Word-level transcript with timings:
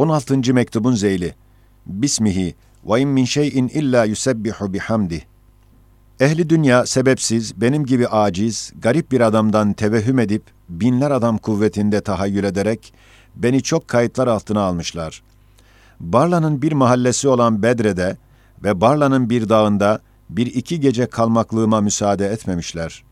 16. 0.00 0.54
mektubun 0.54 0.94
zeyli. 0.94 1.34
Bismihi 1.86 2.54
ve 2.84 3.00
in 3.00 3.08
min 3.08 3.24
şeyin 3.24 3.68
illa 3.68 4.04
yusebbihu 4.04 4.72
bihamdi. 4.72 5.22
Ehli 6.20 6.50
dünya 6.50 6.86
sebepsiz, 6.86 7.60
benim 7.60 7.86
gibi 7.86 8.08
aciz, 8.08 8.72
garip 8.82 9.12
bir 9.12 9.20
adamdan 9.20 9.72
tevehhüm 9.72 10.18
edip, 10.18 10.42
binler 10.68 11.10
adam 11.10 11.38
kuvvetinde 11.38 12.00
tahayyül 12.00 12.44
ederek, 12.44 12.92
beni 13.36 13.62
çok 13.62 13.88
kayıtlar 13.88 14.26
altına 14.26 14.60
almışlar. 14.60 15.22
Barla'nın 16.00 16.62
bir 16.62 16.72
mahallesi 16.72 17.28
olan 17.28 17.62
Bedre'de 17.62 18.16
ve 18.64 18.80
Barla'nın 18.80 19.30
bir 19.30 19.48
dağında 19.48 20.00
bir 20.30 20.46
iki 20.46 20.80
gece 20.80 21.06
kalmaklığıma 21.06 21.80
müsaade 21.80 22.26
etmemişler. 22.26 23.04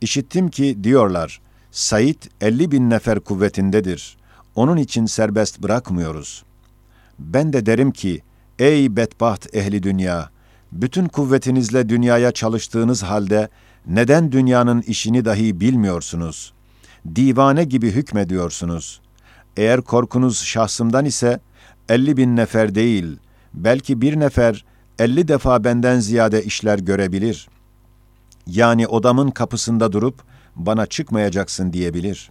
İşittim 0.00 0.48
ki 0.48 0.84
diyorlar, 0.84 1.40
Said 1.70 2.22
50 2.40 2.70
bin 2.70 2.90
nefer 2.90 3.20
kuvvetindedir. 3.20 4.21
Onun 4.54 4.76
için 4.76 5.06
serbest 5.06 5.62
bırakmıyoruz. 5.62 6.44
Ben 7.18 7.52
de 7.52 7.66
derim 7.66 7.90
ki, 7.90 8.22
ey 8.58 8.96
bedbaht 8.96 9.54
ehli 9.54 9.82
dünya, 9.82 10.30
bütün 10.72 11.08
kuvvetinizle 11.08 11.88
dünyaya 11.88 12.32
çalıştığınız 12.32 13.02
halde 13.02 13.48
neden 13.86 14.32
dünyanın 14.32 14.82
işini 14.82 15.24
dahi 15.24 15.60
bilmiyorsunuz? 15.60 16.52
Divane 17.14 17.64
gibi 17.64 17.90
hükmediyorsunuz. 17.90 19.00
Eğer 19.56 19.80
korkunuz 19.80 20.44
şahsımdan 20.44 21.04
ise 21.04 21.40
50 21.88 22.16
bin 22.16 22.36
nefer 22.36 22.74
değil, 22.74 23.16
belki 23.54 24.00
bir 24.00 24.20
nefer 24.20 24.64
50 24.98 25.28
defa 25.28 25.64
benden 25.64 26.00
ziyade 26.00 26.44
işler 26.44 26.78
görebilir. 26.78 27.48
Yani 28.46 28.86
odamın 28.86 29.30
kapısında 29.30 29.92
durup 29.92 30.22
bana 30.56 30.86
çıkmayacaksın 30.86 31.72
diyebilir. 31.72 32.30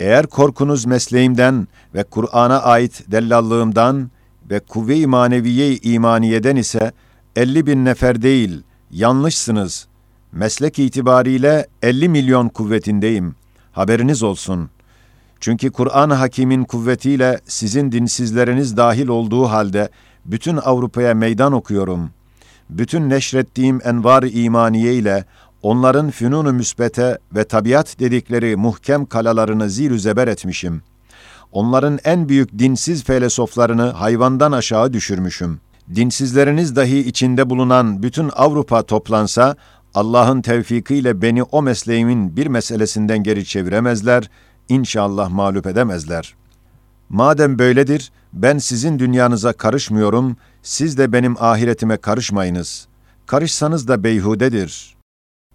Eğer 0.00 0.26
korkunuz 0.26 0.86
mesleğimden 0.86 1.68
ve 1.94 2.04
Kur'an'a 2.04 2.62
ait 2.62 3.04
dellallığımdan 3.12 4.10
ve 4.50 4.60
kuvve-i 4.60 5.06
maneviye 5.06 5.76
imaniyeden 5.76 6.56
ise 6.56 6.92
50 7.36 7.66
bin 7.66 7.84
nefer 7.84 8.22
değil, 8.22 8.62
yanlışsınız. 8.90 9.86
Meslek 10.32 10.78
itibariyle 10.78 11.66
50 11.82 12.08
milyon 12.08 12.48
kuvvetindeyim. 12.48 13.34
Haberiniz 13.72 14.22
olsun. 14.22 14.70
Çünkü 15.40 15.70
Kur'an-ı 15.70 16.14
Hakîm'in 16.14 16.64
kuvvetiyle 16.64 17.40
sizin 17.46 17.92
dinsizleriniz 17.92 18.76
dahil 18.76 19.08
olduğu 19.08 19.44
halde 19.44 19.88
bütün 20.24 20.56
Avrupa'ya 20.56 21.14
meydan 21.14 21.52
okuyorum. 21.52 22.10
Bütün 22.70 23.10
neşrettiğim 23.10 23.80
envar 23.84 24.22
imaniye 24.22 24.94
ile 24.94 25.24
onların 25.62 26.10
fünunu 26.10 26.52
müsbete 26.52 27.18
ve 27.34 27.44
tabiat 27.44 28.00
dedikleri 28.00 28.56
muhkem 28.56 29.06
kalalarını 29.06 29.70
zir 29.70 29.98
zeber 29.98 30.28
etmişim. 30.28 30.82
Onların 31.52 31.98
en 32.04 32.28
büyük 32.28 32.58
dinsiz 32.58 33.04
felsefelerini 33.04 33.82
hayvandan 33.82 34.52
aşağı 34.52 34.92
düşürmüşüm. 34.92 35.60
Dinsizleriniz 35.94 36.76
dahi 36.76 36.98
içinde 36.98 37.50
bulunan 37.50 38.02
bütün 38.02 38.30
Avrupa 38.36 38.82
toplansa, 38.82 39.56
Allah'ın 39.94 40.42
tevfikiyle 40.42 41.22
beni 41.22 41.42
o 41.42 41.62
mesleğimin 41.62 42.36
bir 42.36 42.46
meselesinden 42.46 43.22
geri 43.22 43.44
çeviremezler, 43.44 44.30
inşallah 44.68 45.30
mağlup 45.30 45.66
edemezler. 45.66 46.34
Madem 47.08 47.58
böyledir, 47.58 48.12
ben 48.32 48.58
sizin 48.58 48.98
dünyanıza 48.98 49.52
karışmıyorum, 49.52 50.36
siz 50.62 50.98
de 50.98 51.12
benim 51.12 51.36
ahiretime 51.42 51.96
karışmayınız. 51.96 52.86
Karışsanız 53.26 53.88
da 53.88 54.04
beyhudedir. 54.04 54.91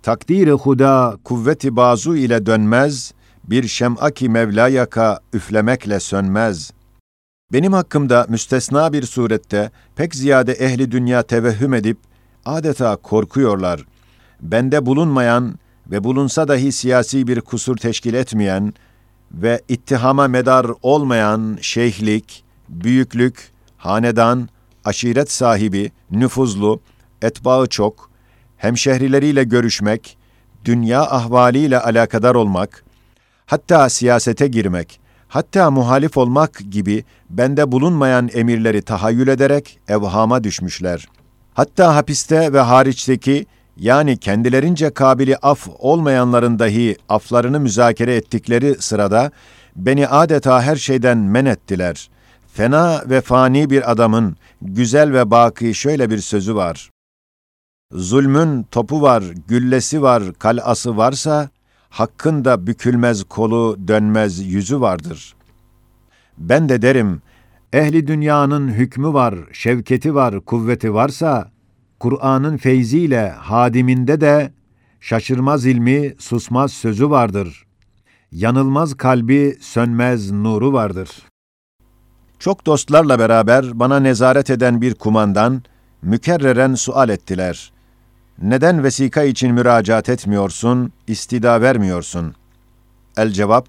Takdiri 0.07 0.51
huda 0.51 1.17
kuvveti 1.23 1.75
bazu 1.75 2.15
ile 2.15 2.45
dönmez, 2.45 3.13
bir 3.43 3.67
şem'aki 3.67 4.29
Mevla 4.29 4.67
yaka 4.67 5.19
üflemekle 5.33 5.99
sönmez. 5.99 6.71
Benim 7.53 7.73
hakkımda 7.73 8.25
müstesna 8.29 8.93
bir 8.93 9.03
surette 9.03 9.71
pek 9.95 10.15
ziyade 10.15 10.51
ehli 10.51 10.91
dünya 10.91 11.23
tevehhüm 11.23 11.73
edip 11.73 11.97
adeta 12.45 12.95
korkuyorlar. 12.95 13.85
Bende 14.41 14.85
bulunmayan 14.85 15.59
ve 15.91 16.03
bulunsa 16.03 16.47
dahi 16.47 16.71
siyasi 16.71 17.27
bir 17.27 17.41
kusur 17.41 17.77
teşkil 17.77 18.13
etmeyen 18.13 18.73
ve 19.31 19.61
ittihama 19.67 20.27
medar 20.27 20.67
olmayan 20.81 21.57
şeyhlik, 21.61 22.43
büyüklük, 22.69 23.51
hanedan, 23.77 24.49
aşiret 24.85 25.31
sahibi, 25.31 25.91
nüfuzlu, 26.11 26.79
etbağı 27.21 27.67
çok, 27.67 28.07
hemşehrileriyle 28.57 29.43
görüşmek, 29.43 30.17
dünya 30.65 31.01
ahvaliyle 31.01 31.79
alakadar 31.79 32.35
olmak, 32.35 32.83
hatta 33.45 33.89
siyasete 33.89 34.47
girmek, 34.47 34.99
hatta 35.27 35.71
muhalif 35.71 36.17
olmak 36.17 36.59
gibi 36.71 37.03
bende 37.29 37.71
bulunmayan 37.71 38.29
emirleri 38.33 38.81
tahayyül 38.81 39.27
ederek 39.27 39.79
evhama 39.87 40.43
düşmüşler. 40.43 41.07
Hatta 41.53 41.95
hapiste 41.95 42.53
ve 42.53 42.59
hariçteki 42.59 43.45
yani 43.77 44.17
kendilerince 44.17 44.89
kabili 44.89 45.37
af 45.37 45.67
olmayanların 45.79 46.59
dahi 46.59 46.95
aflarını 47.09 47.59
müzakere 47.59 48.15
ettikleri 48.15 48.75
sırada 48.79 49.31
beni 49.75 50.07
adeta 50.07 50.61
her 50.61 50.75
şeyden 50.75 51.17
men 51.17 51.45
ettiler. 51.45 52.09
Fena 52.53 53.03
ve 53.05 53.21
fani 53.21 53.69
bir 53.69 53.91
adamın 53.91 54.37
güzel 54.61 55.13
ve 55.13 55.31
baki 55.31 55.75
şöyle 55.75 56.09
bir 56.09 56.17
sözü 56.17 56.55
var. 56.55 56.89
Zulmün 57.91 58.63
topu 58.63 59.01
var, 59.01 59.23
güllesi 59.47 60.01
var, 60.01 60.23
kalası 60.39 60.97
varsa, 60.97 61.49
hakkın 61.89 62.45
da 62.45 62.67
bükülmez 62.67 63.23
kolu, 63.23 63.77
dönmez 63.87 64.39
yüzü 64.39 64.81
vardır. 64.81 65.35
Ben 66.37 66.69
de 66.69 66.81
derim, 66.81 67.21
ehli 67.73 68.07
dünyanın 68.07 68.67
hükmü 68.67 69.13
var, 69.13 69.35
şevketi 69.51 70.15
var, 70.15 70.41
kuvveti 70.41 70.93
varsa, 70.93 71.51
Kur'an'ın 71.99 72.57
feyziyle 72.57 73.29
hadiminde 73.29 74.21
de 74.21 74.51
şaşırmaz 74.99 75.65
ilmi, 75.65 76.15
susmaz 76.19 76.71
sözü 76.71 77.09
vardır. 77.09 77.65
Yanılmaz 78.31 78.97
kalbi, 78.97 79.57
sönmez 79.61 80.31
nuru 80.31 80.73
vardır. 80.73 81.09
Çok 82.39 82.65
dostlarla 82.65 83.19
beraber 83.19 83.79
bana 83.79 83.99
nezaret 83.99 84.49
eden 84.49 84.81
bir 84.81 84.95
kumandan, 84.95 85.63
mükerreren 86.01 86.75
sual 86.75 87.09
ettiler. 87.09 87.76
Neden 88.41 88.83
vesika 88.83 89.23
için 89.23 89.53
müracaat 89.53 90.09
etmiyorsun, 90.09 90.93
istida 91.07 91.61
vermiyorsun? 91.61 92.35
El 93.17 93.29
cevap, 93.31 93.67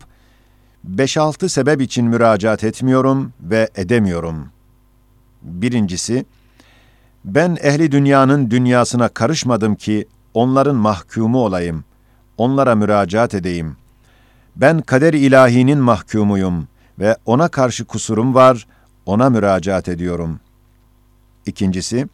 beş 0.84 1.16
altı 1.16 1.48
sebep 1.48 1.80
için 1.80 2.04
müracaat 2.04 2.64
etmiyorum 2.64 3.32
ve 3.40 3.68
edemiyorum. 3.76 4.48
Birincisi, 5.42 6.26
ben 7.24 7.56
ehli 7.62 7.92
dünyanın 7.92 8.50
dünyasına 8.50 9.08
karışmadım 9.08 9.74
ki 9.74 10.08
onların 10.34 10.76
mahkumu 10.76 11.38
olayım. 11.38 11.84
Onlara 12.38 12.74
müracaat 12.74 13.34
edeyim. 13.34 13.76
Ben 14.56 14.80
kader 14.80 15.14
ilahinin 15.14 15.78
mahkumuyum 15.78 16.68
ve 16.98 17.16
ona 17.26 17.48
karşı 17.48 17.84
kusurum 17.84 18.34
var, 18.34 18.66
ona 19.06 19.30
müracaat 19.30 19.88
ediyorum. 19.88 20.40
İkincisi, 21.46 22.08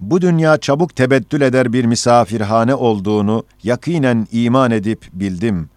bu 0.00 0.20
dünya 0.20 0.58
çabuk 0.58 0.96
tebeddül 0.96 1.40
eder 1.40 1.72
bir 1.72 1.84
misafirhane 1.84 2.74
olduğunu 2.74 3.44
yakinen 3.62 4.26
iman 4.32 4.70
edip 4.70 5.06
bildim. 5.12 5.68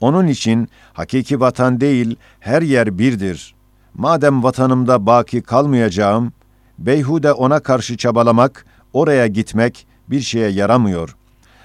Onun 0.00 0.26
için 0.26 0.68
hakiki 0.92 1.40
vatan 1.40 1.80
değil, 1.80 2.16
her 2.40 2.62
yer 2.62 2.98
birdir. 2.98 3.54
Madem 3.94 4.42
vatanımda 4.42 5.06
baki 5.06 5.42
kalmayacağım, 5.42 6.32
Beyhude 6.78 7.32
ona 7.32 7.60
karşı 7.60 7.96
çabalamak, 7.96 8.66
oraya 8.92 9.26
gitmek 9.26 9.86
bir 10.10 10.20
şeye 10.20 10.48
yaramıyor. 10.50 11.16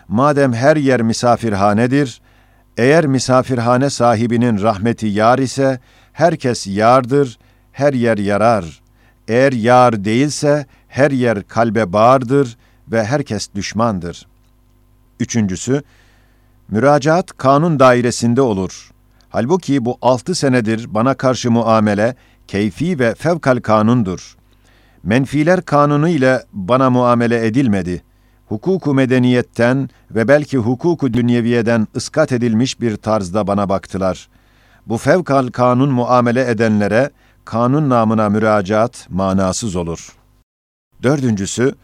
Madem 0.07 0.53
her 0.53 0.77
yer 0.77 1.01
misafirhanedir, 1.01 2.21
eğer 2.77 3.05
misafirhane 3.05 3.89
sahibinin 3.89 4.61
rahmeti 4.61 5.07
yar 5.07 5.39
ise, 5.39 5.79
herkes 6.13 6.67
yardır, 6.67 7.37
her 7.71 7.93
yer 7.93 8.17
yarar. 8.17 8.81
Eğer 9.27 9.51
yar 9.51 10.05
değilse, 10.05 10.65
her 10.93 11.11
yer 11.11 11.43
kalbe 11.47 11.93
bağırdır 11.93 12.57
ve 12.91 13.05
herkes 13.05 13.49
düşmandır. 13.55 14.27
Üçüncüsü, 15.19 15.83
müracaat 16.69 17.37
kanun 17.37 17.79
dairesinde 17.79 18.41
olur. 18.41 18.91
Halbuki 19.29 19.85
bu 19.85 19.97
altı 20.01 20.35
senedir 20.35 20.93
bana 20.93 21.13
karşı 21.13 21.51
muamele, 21.51 22.15
keyfi 22.47 22.99
ve 22.99 23.15
fevkal 23.15 23.61
kanundur.'' 23.61 24.43
Menfiler 25.03 25.61
kanunu 25.61 26.09
ile 26.09 26.43
bana 26.53 26.89
muamele 26.89 27.45
edilmedi. 27.47 28.03
Hukuku 28.47 28.93
medeniyetten 28.93 29.89
ve 30.11 30.27
belki 30.27 30.57
hukuku 30.57 31.13
dünyeviyeden 31.13 31.87
ıskat 31.95 32.31
edilmiş 32.31 32.81
bir 32.81 32.97
tarzda 32.97 33.47
bana 33.47 33.69
baktılar. 33.69 34.29
Bu 34.87 34.97
fevkal 34.97 35.47
kanun 35.47 35.91
muamele 35.91 36.49
edenlere 36.49 37.09
kanun 37.45 37.89
namına 37.89 38.29
müracaat 38.29 39.07
manasız 39.09 39.75
olur. 39.75 40.22
Dördüncüsü, 41.03 41.75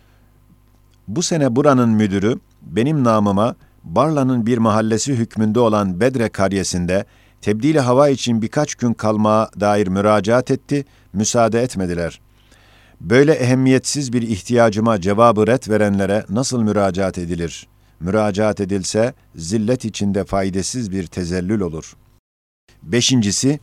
bu 1.08 1.24
sene 1.24 1.56
buranın 1.56 1.90
müdürü 1.90 2.40
benim 2.62 3.04
namıma 3.04 3.56
Barla'nın 3.84 4.46
bir 4.46 4.58
mahallesi 4.58 5.14
hükmünde 5.14 5.60
olan 5.60 6.00
Bedre 6.00 6.30
karyesinde 6.30 7.06
tebdili 7.42 7.80
hava 7.80 8.10
için 8.10 8.42
birkaç 8.42 8.76
gün 8.76 8.94
kalmaya 8.94 9.50
dair 9.60 9.88
müracaat 9.88 10.52
etti, 10.52 10.86
müsaade 11.14 11.62
etmediler. 11.62 12.22
Böyle 13.02 13.34
ehemmiyetsiz 13.34 14.14
bir 14.14 14.22
ihtiyacıma 14.22 15.02
cevabı 15.02 15.48
ret 15.48 15.70
verenlere 15.70 16.26
nasıl 16.30 16.62
müracaat 16.62 17.18
edilir? 17.18 17.68
Müracaat 18.00 18.60
edilse 18.60 19.14
zillet 19.36 19.86
içinde 19.86 20.26
faydasız 20.26 20.92
bir 20.92 21.08
tezellül 21.08 21.62
olur. 21.62 21.96
Beşincisi, 22.84 23.60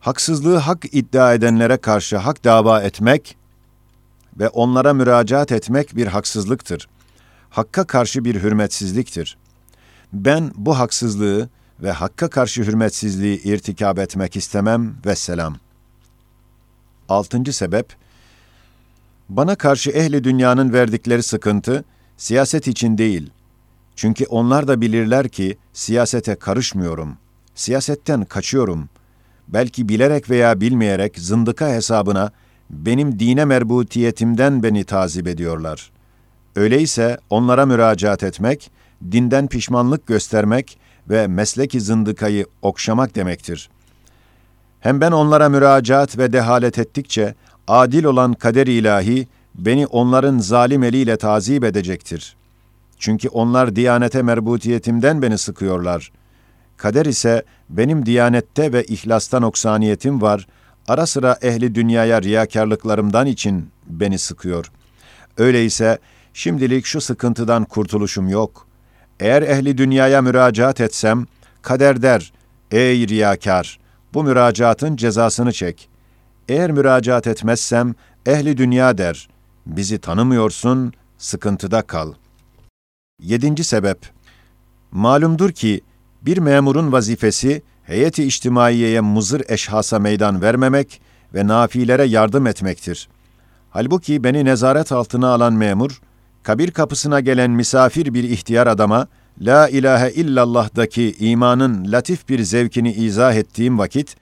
haksızlığı 0.00 0.56
hak 0.56 0.84
iddia 0.92 1.34
edenlere 1.34 1.76
karşı 1.76 2.16
hak 2.16 2.44
dava 2.44 2.82
etmek 2.82 3.36
ve 4.38 4.48
onlara 4.48 4.94
müracaat 4.94 5.52
etmek 5.52 5.96
bir 5.96 6.06
haksızlıktır. 6.06 6.88
Hakka 7.50 7.84
karşı 7.84 8.24
bir 8.24 8.42
hürmetsizliktir. 8.42 9.36
Ben 10.12 10.52
bu 10.56 10.78
haksızlığı 10.78 11.48
ve 11.82 11.90
hakka 11.90 12.30
karşı 12.30 12.62
hürmetsizliği 12.62 13.42
irtikab 13.42 13.98
etmek 13.98 14.36
istemem 14.36 14.94
ve 15.06 15.16
selam. 15.16 15.56
Altıncı 17.08 17.52
sebep, 17.52 17.96
bana 19.28 19.54
karşı 19.54 19.90
ehli 19.90 20.24
dünyanın 20.24 20.72
verdikleri 20.72 21.22
sıkıntı, 21.22 21.84
siyaset 22.16 22.68
için 22.68 22.98
değil. 22.98 23.30
Çünkü 23.96 24.24
onlar 24.24 24.68
da 24.68 24.80
bilirler 24.80 25.28
ki 25.28 25.58
siyasete 25.72 26.34
karışmıyorum. 26.34 27.16
Siyasetten 27.54 28.24
kaçıyorum. 28.24 28.88
Belki 29.48 29.88
bilerek 29.88 30.30
veya 30.30 30.60
bilmeyerek 30.60 31.18
zındıka 31.18 31.68
hesabına 31.68 32.32
benim 32.70 33.18
dine 33.18 33.44
merbutiyetimden 33.44 34.62
beni 34.62 34.84
tazip 34.84 35.28
ediyorlar. 35.28 35.90
Öyleyse 36.56 37.18
onlara 37.30 37.66
müracaat 37.66 38.22
etmek, 38.22 38.70
dinden 39.12 39.46
pişmanlık 39.46 40.06
göstermek 40.06 40.78
ve 41.10 41.26
mesleki 41.26 41.80
zındıkayı 41.80 42.46
okşamak 42.62 43.14
demektir. 43.14 43.70
Hem 44.80 45.00
ben 45.00 45.12
onlara 45.12 45.48
müracaat 45.48 46.18
ve 46.18 46.32
dehalet 46.32 46.78
ettikçe, 46.78 47.34
adil 47.68 48.04
olan 48.04 48.32
kader 48.32 48.66
ilahi, 48.66 49.28
beni 49.54 49.86
onların 49.86 50.38
zalim 50.38 50.82
eliyle 50.82 51.16
tazip 51.16 51.64
edecektir. 51.64 52.36
Çünkü 52.98 53.28
onlar 53.28 53.76
diyanete 53.76 54.22
merbutiyetimden 54.22 55.22
beni 55.22 55.38
sıkıyorlar. 55.38 56.12
Kader 56.76 57.06
ise 57.06 57.42
benim 57.70 58.06
diyanette 58.06 58.72
ve 58.72 58.84
ihlastan 58.84 59.42
oksaniyetim 59.42 60.22
var, 60.22 60.46
ara 60.88 61.06
sıra 61.06 61.38
ehli 61.42 61.74
dünyaya 61.74 62.22
riyakarlıklarımdan 62.22 63.26
için 63.26 63.70
beni 63.86 64.18
sıkıyor. 64.18 64.70
Öyleyse 65.36 65.98
şimdilik 66.34 66.86
şu 66.86 67.00
sıkıntıdan 67.00 67.64
kurtuluşum 67.64 68.28
yok. 68.28 68.66
Eğer 69.20 69.42
ehli 69.42 69.78
dünyaya 69.78 70.22
müracaat 70.22 70.80
etsem, 70.80 71.26
kader 71.62 72.02
der, 72.02 72.32
ey 72.70 73.08
riyakar, 73.08 73.78
bu 74.14 74.24
müracaatın 74.24 74.96
cezasını 74.96 75.52
çek. 75.52 75.88
Eğer 76.48 76.70
müracaat 76.70 77.26
etmezsem, 77.26 77.94
ehli 78.26 78.56
dünya 78.56 78.98
der, 78.98 79.28
bizi 79.66 79.98
tanımıyorsun, 79.98 80.92
sıkıntıda 81.18 81.82
kal. 81.82 82.12
Yedinci 83.22 83.64
sebep, 83.64 83.98
malumdur 84.90 85.52
ki, 85.52 85.80
bir 86.22 86.38
memurun 86.38 86.92
vazifesi, 86.92 87.62
heyeti 87.86 88.24
içtimaiyeye 88.24 89.00
muzır 89.00 89.42
eşhasa 89.48 89.98
meydan 89.98 90.42
vermemek 90.42 91.00
ve 91.34 91.46
nafilere 91.46 92.04
yardım 92.04 92.46
etmektir. 92.46 93.08
Halbuki 93.70 94.24
beni 94.24 94.44
nezaret 94.44 94.92
altına 94.92 95.28
alan 95.28 95.52
memur, 95.52 96.00
kabir 96.42 96.70
kapısına 96.70 97.20
gelen 97.20 97.50
misafir 97.50 98.14
bir 98.14 98.24
ihtiyar 98.24 98.66
adama, 98.66 99.08
La 99.40 99.68
ilahe 99.68 100.10
illallah'daki 100.10 101.16
imanın 101.18 101.92
latif 101.92 102.28
bir 102.28 102.42
zevkini 102.42 102.92
izah 102.92 103.34
ettiğim 103.34 103.78
vakit, 103.78 104.16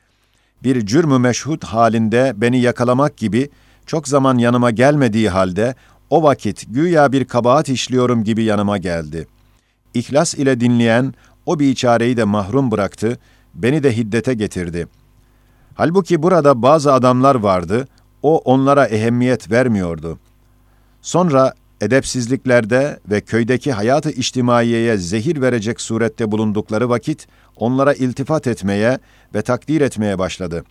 bir 0.62 0.86
cürmü 0.86 1.18
meşhud 1.18 1.62
halinde 1.62 2.32
beni 2.36 2.60
yakalamak 2.60 3.16
gibi 3.16 3.50
çok 3.86 4.08
zaman 4.08 4.38
yanıma 4.38 4.70
gelmediği 4.70 5.28
halde 5.28 5.74
o 6.10 6.22
vakit 6.22 6.64
güya 6.68 7.12
bir 7.12 7.24
kabahat 7.24 7.68
işliyorum 7.68 8.24
gibi 8.24 8.42
yanıma 8.44 8.78
geldi. 8.78 9.26
İhlas 9.94 10.34
ile 10.34 10.60
dinleyen 10.60 11.14
o 11.46 11.58
biçareyi 11.58 12.16
de 12.16 12.24
mahrum 12.24 12.70
bıraktı, 12.70 13.18
beni 13.54 13.82
de 13.82 13.96
hiddete 13.96 14.34
getirdi. 14.34 14.88
Halbuki 15.74 16.22
burada 16.22 16.62
bazı 16.62 16.92
adamlar 16.92 17.34
vardı, 17.34 17.88
o 18.22 18.38
onlara 18.38 18.86
ehemmiyet 18.86 19.50
vermiyordu. 19.50 20.18
Sonra 21.02 21.54
edepsizliklerde 21.80 23.00
ve 23.10 23.20
köydeki 23.20 23.72
hayatı 23.72 24.10
içtimaiyeye 24.10 24.96
zehir 24.96 25.40
verecek 25.40 25.80
surette 25.80 26.30
bulundukları 26.30 26.88
vakit 26.88 27.26
onlara 27.56 27.94
iltifat 27.94 28.46
etmeye 28.46 28.98
ve 29.34 29.42
takdir 29.42 29.80
etmeye 29.80 30.18
başladı. 30.18 30.64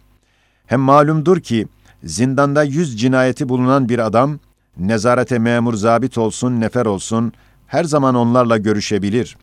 Hem 0.65 0.79
malumdur 0.79 1.39
ki 1.39 1.67
zindanda 2.03 2.63
yüz 2.63 2.99
cinayeti 2.99 3.49
bulunan 3.49 3.89
bir 3.89 3.99
adam, 3.99 4.39
nezarete 4.77 5.39
memur 5.39 5.73
zabit 5.73 6.17
olsun, 6.17 6.59
nefer 6.59 6.85
olsun, 6.85 7.33
her 7.67 7.83
zaman 7.83 8.15
onlarla 8.15 8.57
görüşebilir. 8.57 9.37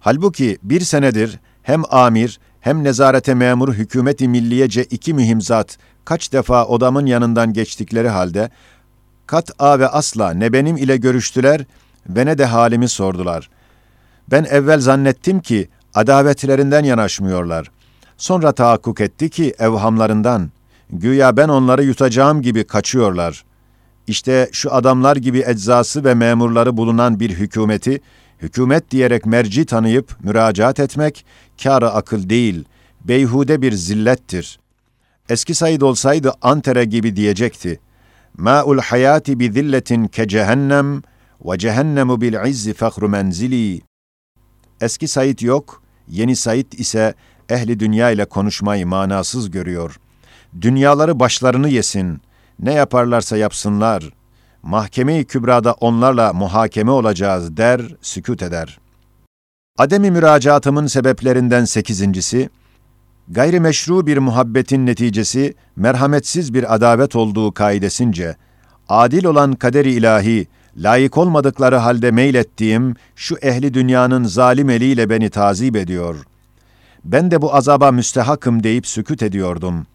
Halbuki 0.00 0.58
bir 0.62 0.80
senedir 0.80 1.40
hem 1.62 1.82
amir 1.90 2.40
hem 2.66 2.84
nezarete 2.84 3.34
memur 3.34 3.74
hükümeti 3.74 4.28
milliyece 4.28 4.84
iki 4.84 5.14
mühim 5.14 5.40
zat 5.40 5.78
kaç 6.04 6.32
defa 6.32 6.66
odamın 6.66 7.06
yanından 7.06 7.52
geçtikleri 7.52 8.08
halde 8.08 8.50
kat 9.26 9.50
a 9.58 9.78
ve 9.78 9.88
asla 9.88 10.30
ne 10.30 10.52
benim 10.52 10.76
ile 10.76 10.96
görüştüler 10.96 11.64
ve 12.08 12.26
ne 12.26 12.38
de 12.38 12.44
halimi 12.44 12.88
sordular. 12.88 13.50
Ben 14.30 14.44
evvel 14.44 14.80
zannettim 14.80 15.40
ki 15.40 15.68
adavetlerinden 15.94 16.84
yanaşmıyorlar. 16.84 17.70
Sonra 18.16 18.52
tahakkuk 18.52 19.00
etti 19.00 19.30
ki 19.30 19.54
evhamlarından, 19.58 20.50
güya 20.90 21.36
ben 21.36 21.48
onları 21.48 21.84
yutacağım 21.84 22.42
gibi 22.42 22.64
kaçıyorlar. 22.64 23.44
İşte 24.06 24.48
şu 24.52 24.74
adamlar 24.74 25.16
gibi 25.16 25.44
eczası 25.46 26.04
ve 26.04 26.14
memurları 26.14 26.76
bulunan 26.76 27.20
bir 27.20 27.30
hükümeti, 27.30 28.00
hükümet 28.42 28.90
diyerek 28.90 29.26
merci 29.26 29.66
tanıyıp 29.66 30.16
müracaat 30.24 30.80
etmek, 30.80 31.26
kârı 31.62 31.90
akıl 31.90 32.28
değil, 32.28 32.64
beyhude 33.04 33.62
bir 33.62 33.72
zillettir. 33.72 34.58
Eski 35.28 35.54
Said 35.54 35.80
olsaydı 35.80 36.32
Antere 36.42 36.84
gibi 36.84 37.16
diyecekti. 37.16 37.80
Ma'ul 38.36 38.78
hayati 38.78 39.40
bi 39.40 39.52
zilletin 39.52 40.06
ke 40.06 40.28
cehennem 40.28 41.02
ve 41.44 41.58
cehennemu 41.58 42.20
bil 42.20 42.46
izzi 42.48 42.74
fahru 42.74 43.08
menzili. 43.08 43.80
Eski 44.80 45.08
Said 45.08 45.38
yok, 45.38 45.82
yeni 46.08 46.36
Said 46.36 46.72
ise 46.72 47.14
ehli 47.48 47.80
dünya 47.80 48.10
ile 48.10 48.24
konuşmayı 48.24 48.86
manasız 48.86 49.50
görüyor. 49.50 50.00
Dünyaları 50.60 51.20
başlarını 51.20 51.68
yesin, 51.68 52.20
ne 52.60 52.72
yaparlarsa 52.72 53.36
yapsınlar. 53.36 54.10
Mahkeme-i 54.62 55.24
Kübra'da 55.24 55.72
onlarla 55.72 56.32
muhakeme 56.32 56.90
olacağız 56.90 57.56
der, 57.56 57.80
sükut 58.02 58.42
eder. 58.42 58.78
Ademi 59.78 60.10
müracaatımın 60.10 60.86
sebeplerinden 60.86 61.64
sekizincisi, 61.64 62.50
gayrimeşru 63.28 64.06
bir 64.06 64.18
muhabbetin 64.18 64.86
neticesi 64.86 65.54
merhametsiz 65.76 66.54
bir 66.54 66.74
adavet 66.74 67.16
olduğu 67.16 67.52
kaidesince, 67.52 68.36
adil 68.88 69.24
olan 69.24 69.52
kaderi 69.52 69.92
ilahi, 69.92 70.46
layık 70.76 71.18
olmadıkları 71.18 71.76
halde 71.76 72.10
meylettiğim 72.10 72.94
şu 73.16 73.36
ehli 73.36 73.74
dünyanın 73.74 74.24
zalim 74.24 74.70
eliyle 74.70 75.10
beni 75.10 75.30
tazip 75.30 75.76
ediyor. 75.76 76.16
Ben 77.04 77.30
de 77.30 77.42
bu 77.42 77.54
azaba 77.54 77.92
müstehakım 77.92 78.62
deyip 78.62 78.86
sükut 78.86 79.22
ediyordum. 79.22 79.86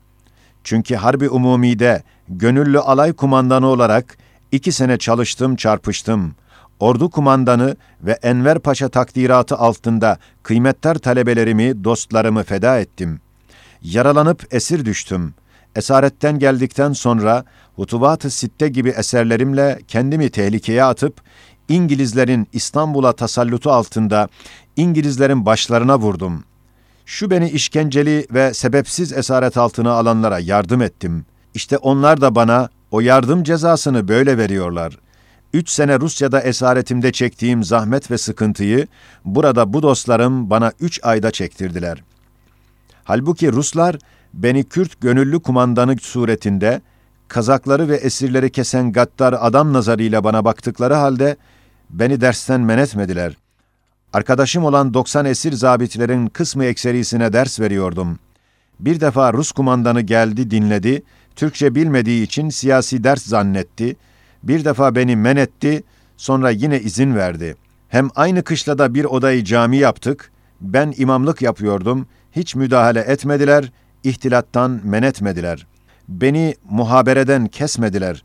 Çünkü 0.63 0.95
Harbi 0.95 1.29
Umumi'de 1.29 2.03
gönüllü 2.29 2.79
alay 2.79 3.13
kumandanı 3.13 3.67
olarak 3.67 4.17
iki 4.51 4.72
sene 4.72 4.98
çalıştım, 4.98 5.55
çarpıştım. 5.55 6.36
Ordu 6.79 7.10
kumandanı 7.10 7.75
ve 8.01 8.12
Enver 8.12 8.60
Paşa 8.60 8.89
takdiratı 8.89 9.55
altında 9.58 10.17
kıymetler 10.43 10.98
talebelerimi, 10.98 11.84
dostlarımı 11.84 12.43
feda 12.43 12.79
ettim. 12.79 13.22
Yaralanıp 13.81 14.53
esir 14.53 14.86
düştüm. 14.86 15.34
Esaretten 15.75 16.39
geldikten 16.39 16.93
sonra 16.93 17.46
Hutubat-ı 17.75 18.29
Sitte 18.29 18.67
gibi 18.67 18.89
eserlerimle 18.89 19.79
kendimi 19.88 20.29
tehlikeye 20.29 20.84
atıp 20.84 21.22
İngilizlerin 21.70 22.48
İstanbul'a 22.53 23.13
tasallutu 23.13 23.72
altında 23.72 24.29
İngilizlerin 24.75 25.46
başlarına 25.46 26.00
vurdum. 26.00 26.43
Şu 27.05 27.31
beni 27.31 27.50
işkenceli 27.50 28.27
ve 28.31 28.53
sebepsiz 28.53 29.13
esaret 29.13 29.58
altına 29.58 29.91
alanlara 29.91 30.39
yardım 30.39 30.81
ettim. 30.81 31.25
İşte 31.53 31.77
onlar 31.77 32.22
da 32.22 32.36
bana 32.36 32.70
o 32.91 33.00
yardım 33.00 33.43
cezasını 33.43 34.07
böyle 34.07 34.38
veriyorlar. 34.38 34.98
Üç 35.53 35.69
sene 35.69 36.00
Rusya'da 36.00 36.41
esaretimde 36.41 37.12
çektiğim 37.12 37.63
zahmet 37.63 38.12
ve 38.12 38.17
sıkıntıyı 38.17 38.88
burada 39.25 39.74
bu 39.74 39.81
dostlarım 39.81 40.50
bana 40.50 40.71
üç 40.79 41.00
ayda 41.03 41.31
çektirdiler. 41.31 42.03
Halbuki 43.03 43.51
Ruslar 43.51 43.98
beni 44.33 44.63
Kürt 44.63 45.01
gönüllü 45.01 45.39
kumandanı 45.39 45.98
suretinde 45.98 46.81
kazakları 47.27 47.88
ve 47.89 47.95
esirleri 47.95 48.51
kesen 48.51 48.91
gaddar 48.91 49.36
adam 49.39 49.74
nazarıyla 49.74 50.24
bana 50.24 50.45
baktıkları 50.45 50.93
halde 50.93 51.36
beni 51.89 52.21
dersten 52.21 52.62
men 52.62 52.77
etmediler. 52.77 53.38
Arkadaşım 54.13 54.65
olan 54.65 54.93
90 54.93 55.25
esir 55.25 55.53
zabitlerin 55.53 56.27
kısmı 56.27 56.65
ekserisine 56.65 57.33
ders 57.33 57.60
veriyordum. 57.60 58.19
Bir 58.79 59.00
defa 59.00 59.33
Rus 59.33 59.51
kumandanı 59.51 60.01
geldi 60.01 60.51
dinledi, 60.51 61.03
Türkçe 61.35 61.75
bilmediği 61.75 62.23
için 62.23 62.50
siyasi 62.50 63.03
ders 63.03 63.23
zannetti. 63.23 63.95
Bir 64.43 64.65
defa 64.65 64.95
beni 64.95 65.15
men 65.15 65.35
etti, 65.35 65.83
sonra 66.17 66.50
yine 66.50 66.79
izin 66.79 67.15
verdi. 67.15 67.55
Hem 67.89 68.09
aynı 68.15 68.43
kışlada 68.43 68.93
bir 68.93 69.05
odayı 69.05 69.43
cami 69.43 69.77
yaptık, 69.77 70.31
ben 70.61 70.93
imamlık 70.97 71.41
yapıyordum, 71.41 72.07
hiç 72.31 72.55
müdahale 72.55 73.00
etmediler, 73.00 73.71
ihtilattan 74.03 74.81
men 74.83 75.03
etmediler. 75.03 75.67
Beni 76.07 76.55
muhabereden 76.69 77.47
kesmediler. 77.47 78.23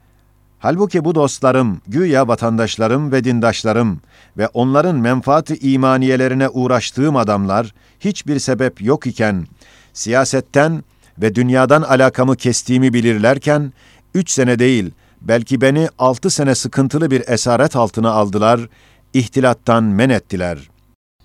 Halbuki 0.58 1.04
bu 1.04 1.14
dostlarım, 1.14 1.80
güya 1.86 2.28
vatandaşlarım 2.28 3.12
ve 3.12 3.24
dindaşlarım 3.24 4.00
ve 4.38 4.48
onların 4.48 4.96
menfaati 4.96 5.58
imaniyelerine 5.58 6.48
uğraştığım 6.48 7.16
adamlar 7.16 7.74
hiçbir 8.00 8.38
sebep 8.38 8.82
yok 8.82 9.06
iken, 9.06 9.46
siyasetten 9.92 10.84
ve 11.18 11.34
dünyadan 11.34 11.82
alakamı 11.82 12.36
kestiğimi 12.36 12.92
bilirlerken, 12.92 13.72
üç 14.14 14.30
sene 14.30 14.58
değil, 14.58 14.90
belki 15.20 15.60
beni 15.60 15.88
altı 15.98 16.30
sene 16.30 16.54
sıkıntılı 16.54 17.10
bir 17.10 17.22
esaret 17.28 17.76
altına 17.76 18.10
aldılar, 18.10 18.68
ihtilattan 19.14 19.84
men 19.84 20.10
ettiler. 20.10 20.58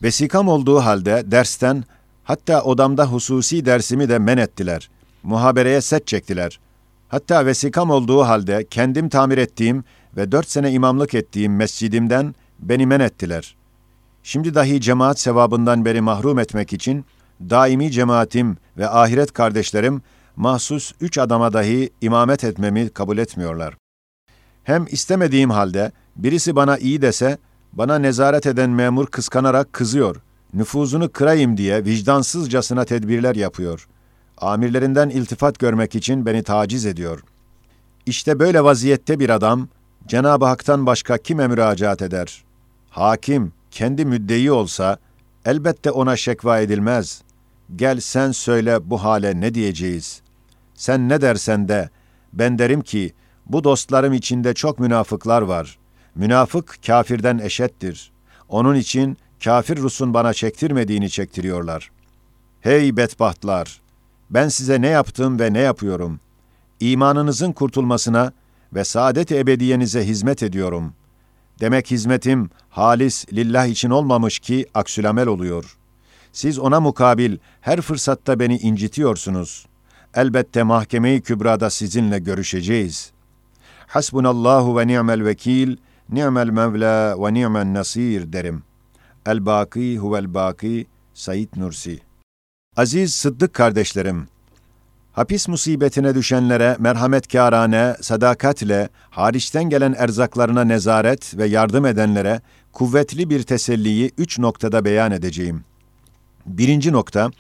Vesikam 0.03 0.47
olduğu 0.47 0.79
halde 0.79 1.23
dersten, 1.25 1.83
hatta 2.23 2.63
odamda 2.63 3.05
hususi 3.05 3.65
dersimi 3.65 4.09
de 4.09 4.19
men 4.19 4.37
ettiler. 4.37 4.89
Muhabereye 5.23 5.81
set 5.81 6.07
çektiler. 6.07 6.59
Hatta 7.09 7.45
vesikam 7.45 7.89
olduğu 7.89 8.21
halde 8.21 8.65
kendim 8.69 9.09
tamir 9.09 9.37
ettiğim 9.37 9.83
ve 10.17 10.31
dört 10.31 10.49
sene 10.49 10.71
imamlık 10.71 11.13
ettiğim 11.13 11.55
mescidimden 11.55 12.35
beni 12.59 12.85
men 12.85 12.99
ettiler. 12.99 13.55
Şimdi 14.23 14.55
dahi 14.55 14.81
cemaat 14.81 15.19
sevabından 15.19 15.85
beni 15.85 16.01
mahrum 16.01 16.39
etmek 16.39 16.73
için 16.73 17.05
daimi 17.49 17.91
cemaatim 17.91 18.57
ve 18.77 18.89
ahiret 18.89 19.33
kardeşlerim 19.33 20.01
mahsus 20.35 20.91
üç 21.01 21.17
adama 21.17 21.53
dahi 21.53 21.89
imamet 22.01 22.43
etmemi 22.43 22.89
kabul 22.89 23.17
etmiyorlar. 23.17 23.77
Hem 24.63 24.85
istemediğim 24.89 25.49
halde 25.49 25.91
birisi 26.15 26.55
bana 26.55 26.77
iyi 26.77 27.01
dese, 27.01 27.37
bana 27.73 27.99
nezaret 27.99 28.45
eden 28.45 28.69
memur 28.69 29.07
kıskanarak 29.07 29.73
kızıyor. 29.73 30.15
Nüfuzunu 30.53 31.11
kırayım 31.11 31.57
diye 31.57 31.85
vicdansızcasına 31.85 32.85
tedbirler 32.85 33.35
yapıyor. 33.35 33.87
Amirlerinden 34.37 35.09
iltifat 35.09 35.59
görmek 35.59 35.95
için 35.95 36.25
beni 36.25 36.43
taciz 36.43 36.85
ediyor. 36.85 37.23
İşte 38.05 38.39
böyle 38.39 38.63
vaziyette 38.63 39.19
bir 39.19 39.29
adam, 39.29 39.67
Cenab-ı 40.07 40.45
Hak'tan 40.45 40.85
başka 40.85 41.17
kime 41.17 41.47
müracaat 41.47 42.01
eder? 42.01 42.43
Hakim, 42.89 43.53
kendi 43.71 44.05
müddeyi 44.05 44.51
olsa, 44.51 44.97
elbette 45.45 45.91
ona 45.91 46.15
şekva 46.15 46.59
edilmez. 46.59 47.21
Gel 47.75 47.99
sen 47.99 48.31
söyle 48.31 48.89
bu 48.89 49.03
hale 49.03 49.41
ne 49.41 49.53
diyeceğiz? 49.53 50.21
Sen 50.73 51.09
ne 51.09 51.21
dersen 51.21 51.67
de, 51.67 51.89
ben 52.33 52.59
derim 52.59 52.81
ki, 52.81 53.13
bu 53.45 53.63
dostlarım 53.63 54.13
içinde 54.13 54.53
çok 54.53 54.79
münafıklar 54.79 55.41
var. 55.41 55.77
Münafık 56.15 56.75
kafirden 56.87 57.37
eşettir. 57.37 58.11
Onun 58.49 58.75
için 58.75 59.17
kafir 59.43 59.77
Rus'un 59.77 60.13
bana 60.13 60.33
çektirmediğini 60.33 61.09
çektiriyorlar. 61.09 61.91
Hey 62.61 62.97
bedbahtlar! 62.97 63.81
Ben 64.29 64.47
size 64.47 64.81
ne 64.81 64.87
yaptım 64.87 65.39
ve 65.39 65.53
ne 65.53 65.59
yapıyorum? 65.59 66.19
İmanınızın 66.79 67.51
kurtulmasına 67.51 68.33
ve 68.73 68.83
saadet 68.83 69.31
ebediyenize 69.31 70.07
hizmet 70.07 70.43
ediyorum. 70.43 70.93
Demek 71.59 71.91
hizmetim 71.91 72.49
halis 72.69 73.33
lillah 73.33 73.65
için 73.65 73.89
olmamış 73.89 74.39
ki 74.39 74.65
aksülamel 74.73 75.27
oluyor. 75.27 75.77
Siz 76.31 76.59
ona 76.59 76.79
mukabil 76.79 77.37
her 77.61 77.81
fırsatta 77.81 78.39
beni 78.39 78.57
incitiyorsunuz. 78.57 79.65
Elbette 80.13 80.63
mahkeme-i 80.63 81.21
kübrada 81.21 81.69
sizinle 81.69 82.19
görüşeceğiz. 82.19 83.11
Hasbunallahu 83.87 84.77
ve 84.77 84.87
ni'mel 84.87 85.25
vekil, 85.25 85.77
ni'mel 86.09 86.49
mevla 86.49 87.15
ve 87.25 87.33
ni'men 87.33 87.73
nasir 87.73 88.33
derim. 88.33 88.63
El-Baki 89.25 89.97
huvel-Baki, 89.97 90.85
Said 91.13 91.49
Nursi. 91.55 91.99
Aziz 92.77 93.13
Sıddık 93.13 93.53
kardeşlerim, 93.53 94.27
hapis 95.11 95.47
musibetine 95.47 96.15
düşenlere 96.15 96.75
merhametkârane, 96.79 97.95
sadakatle, 98.01 98.89
hariçten 99.09 99.63
gelen 99.63 99.95
erzaklarına 99.97 100.63
nezaret 100.63 101.37
ve 101.37 101.45
yardım 101.45 101.85
edenlere 101.85 102.41
kuvvetli 102.73 103.29
bir 103.29 103.43
teselliyi 103.43 104.11
üç 104.17 104.39
noktada 104.39 104.85
beyan 104.85 105.11
edeceğim. 105.11 105.63
Birinci 106.45 106.91
nokta, 106.91 107.31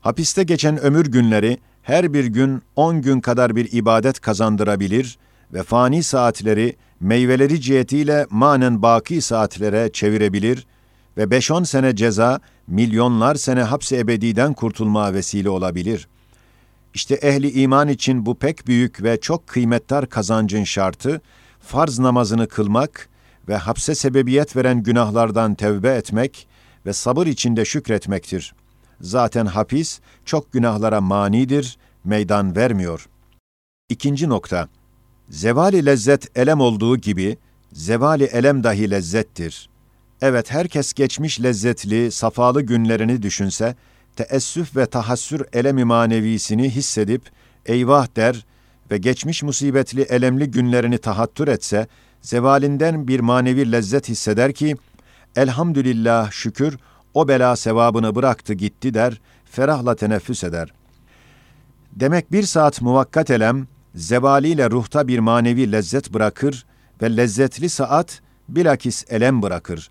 hapiste 0.00 0.42
geçen 0.42 0.78
ömür 0.78 1.06
günleri 1.06 1.58
her 1.82 2.12
bir 2.12 2.24
gün 2.24 2.62
on 2.76 3.02
gün 3.02 3.20
kadar 3.20 3.56
bir 3.56 3.72
ibadet 3.72 4.20
kazandırabilir 4.20 5.18
ve 5.52 5.62
fani 5.62 6.02
saatleri 6.02 6.76
meyveleri 7.00 7.60
cihetiyle 7.60 8.26
manen 8.30 8.82
baki 8.82 9.20
saatlere 9.20 9.92
çevirebilir 9.92 10.66
ve 11.16 11.22
5-10 11.22 11.66
sene 11.66 11.96
ceza 11.96 12.40
milyonlar 12.66 13.34
sene 13.34 13.62
hapse 13.62 13.96
ebediden 13.98 14.54
kurtulma 14.54 15.14
vesile 15.14 15.50
olabilir. 15.50 16.08
İşte 16.94 17.14
ehli 17.14 17.50
iman 17.50 17.88
için 17.88 18.26
bu 18.26 18.34
pek 18.34 18.66
büyük 18.66 19.02
ve 19.02 19.20
çok 19.20 19.46
kıymetdar 19.46 20.08
kazancın 20.08 20.64
şartı, 20.64 21.20
farz 21.60 21.98
namazını 21.98 22.48
kılmak 22.48 23.08
ve 23.48 23.56
hapse 23.56 23.94
sebebiyet 23.94 24.56
veren 24.56 24.82
günahlardan 24.82 25.54
tevbe 25.54 25.94
etmek 25.94 26.48
ve 26.86 26.92
sabır 26.92 27.26
içinde 27.26 27.64
şükretmektir. 27.64 28.54
Zaten 29.00 29.46
hapis 29.46 30.00
çok 30.24 30.52
günahlara 30.52 31.00
manidir, 31.00 31.78
meydan 32.04 32.56
vermiyor. 32.56 33.08
İkinci 33.88 34.28
nokta, 34.28 34.68
Zevali 35.28 35.86
lezzet 35.86 36.38
elem 36.38 36.60
olduğu 36.60 36.96
gibi, 36.96 37.38
zevali 37.72 38.24
elem 38.24 38.64
dahi 38.64 38.90
lezzettir. 38.90 39.68
Evet 40.20 40.50
herkes 40.50 40.92
geçmiş 40.92 41.42
lezzetli, 41.42 42.12
safalı 42.12 42.62
günlerini 42.62 43.22
düşünse, 43.22 43.76
teessüf 44.16 44.76
ve 44.76 44.86
tahassür 44.86 45.46
elemi 45.52 45.84
manevisini 45.84 46.70
hissedip, 46.70 47.22
eyvah 47.66 48.16
der 48.16 48.46
ve 48.90 48.98
geçmiş 48.98 49.42
musibetli 49.42 50.02
elemli 50.02 50.50
günlerini 50.50 50.98
tahattür 50.98 51.48
etse, 51.48 51.86
zevalinden 52.22 53.08
bir 53.08 53.20
manevi 53.20 53.72
lezzet 53.72 54.08
hisseder 54.08 54.52
ki, 54.52 54.76
elhamdülillah 55.36 56.30
şükür, 56.30 56.78
o 57.14 57.28
bela 57.28 57.56
sevabını 57.56 58.14
bıraktı 58.14 58.54
gitti 58.54 58.94
der, 58.94 59.20
ferahla 59.44 59.96
teneffüs 59.96 60.44
eder. 60.44 60.72
Demek 61.92 62.32
bir 62.32 62.42
saat 62.42 62.82
muvakkat 62.82 63.30
elem, 63.30 63.66
zevaliyle 63.94 64.70
ruhta 64.70 65.08
bir 65.08 65.18
manevi 65.18 65.72
lezzet 65.72 66.14
bırakır 66.14 66.66
ve 67.02 67.16
lezzetli 67.16 67.68
saat 67.68 68.20
bilakis 68.48 69.04
elem 69.08 69.42
bırakır. 69.42 69.90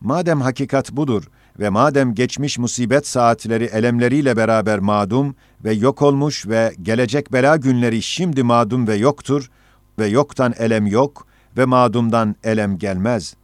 Madem 0.00 0.40
hakikat 0.40 0.92
budur 0.92 1.24
ve 1.58 1.68
madem 1.68 2.14
geçmiş 2.14 2.58
musibet 2.58 3.06
saatleri 3.06 3.64
elemleriyle 3.64 4.36
beraber 4.36 4.78
madum 4.78 5.34
ve 5.64 5.72
yok 5.72 6.02
olmuş 6.02 6.46
ve 6.46 6.74
gelecek 6.82 7.32
bela 7.32 7.56
günleri 7.56 8.02
şimdi 8.02 8.42
madum 8.42 8.86
ve 8.86 8.94
yoktur 8.94 9.50
ve 9.98 10.06
yoktan 10.06 10.54
elem 10.58 10.86
yok 10.86 11.26
ve 11.56 11.64
madumdan 11.64 12.36
elem 12.44 12.78
gelmez. 12.78 13.34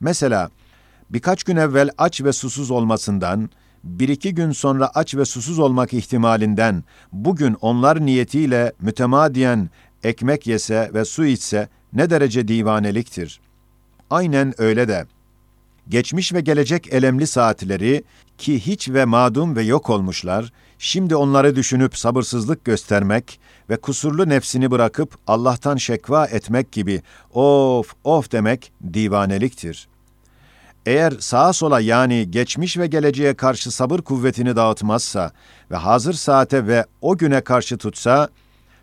Mesela 0.00 0.50
birkaç 1.10 1.42
gün 1.44 1.56
evvel 1.56 1.90
aç 1.98 2.22
ve 2.22 2.32
susuz 2.32 2.70
olmasından, 2.70 3.50
bir 3.84 4.08
iki 4.08 4.34
gün 4.34 4.52
sonra 4.52 4.90
aç 4.94 5.14
ve 5.14 5.24
susuz 5.24 5.58
olmak 5.58 5.92
ihtimalinden 5.92 6.84
bugün 7.12 7.56
onlar 7.60 8.06
niyetiyle 8.06 8.72
mütemadiyen 8.80 9.70
ekmek 10.04 10.46
yese 10.46 10.90
ve 10.94 11.04
su 11.04 11.24
içse 11.24 11.68
ne 11.92 12.10
derece 12.10 12.48
divaneliktir. 12.48 13.40
Aynen 14.10 14.54
öyle 14.58 14.88
de 14.88 15.06
geçmiş 15.88 16.32
ve 16.32 16.40
gelecek 16.40 16.92
elemli 16.92 17.26
saatleri 17.26 18.04
ki 18.38 18.66
hiç 18.66 18.88
ve 18.88 19.04
madum 19.04 19.56
ve 19.56 19.62
yok 19.62 19.90
olmuşlar, 19.90 20.52
şimdi 20.78 21.16
onları 21.16 21.56
düşünüp 21.56 21.98
sabırsızlık 21.98 22.64
göstermek 22.64 23.40
ve 23.70 23.76
kusurlu 23.76 24.28
nefsini 24.28 24.70
bırakıp 24.70 25.18
Allah'tan 25.26 25.76
şekva 25.76 26.26
etmek 26.26 26.72
gibi 26.72 27.02
of 27.34 27.94
of 28.04 28.32
demek 28.32 28.72
divaneliktir. 28.92 29.89
Eğer 30.86 31.12
sağa 31.18 31.52
sola 31.52 31.80
yani 31.80 32.30
geçmiş 32.30 32.78
ve 32.78 32.86
geleceğe 32.86 33.34
karşı 33.34 33.70
sabır 33.70 33.98
kuvvetini 33.98 34.56
dağıtmazsa 34.56 35.32
ve 35.70 35.76
hazır 35.76 36.12
saate 36.12 36.66
ve 36.66 36.84
o 37.00 37.16
güne 37.18 37.40
karşı 37.40 37.78
tutsa, 37.78 38.28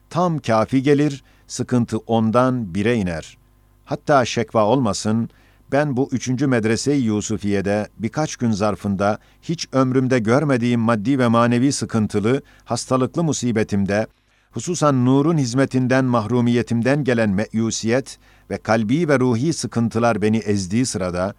tam 0.10 0.40
kafi 0.40 0.84
gelir, 0.84 1.24
sıkıntı 1.48 1.98
ondan 1.98 2.76
bire 2.76 2.96
iner. 2.96 3.38
Hatta 3.86 4.26
şekva 4.26 4.66
olmasın, 4.66 5.30
ben 5.72 5.98
bu 5.98 6.10
üçüncü 6.12 6.48
medrese-i 6.48 7.02
Yusufiye'de 7.02 7.88
birkaç 8.00 8.36
gün 8.36 8.52
zarfında 8.52 9.20
hiç 9.42 9.68
ömrümde 9.72 10.20
görmediğim 10.20 10.80
maddi 10.80 11.20
ve 11.20 11.28
manevi 11.28 11.72
sıkıntılı, 11.72 12.42
hastalıklı 12.66 13.24
musibetimde, 13.24 14.08
hususan 14.52 15.06
nurun 15.06 15.38
hizmetinden 15.38 16.06
mahrumiyetimden 16.06 17.04
gelen 17.04 17.30
meyusiyet 17.30 18.20
ve 18.50 18.58
kalbi 18.58 19.08
ve 19.08 19.20
ruhi 19.20 19.54
sıkıntılar 19.54 20.22
beni 20.22 20.38
ezdiği 20.38 20.86
sırada, 20.86 21.34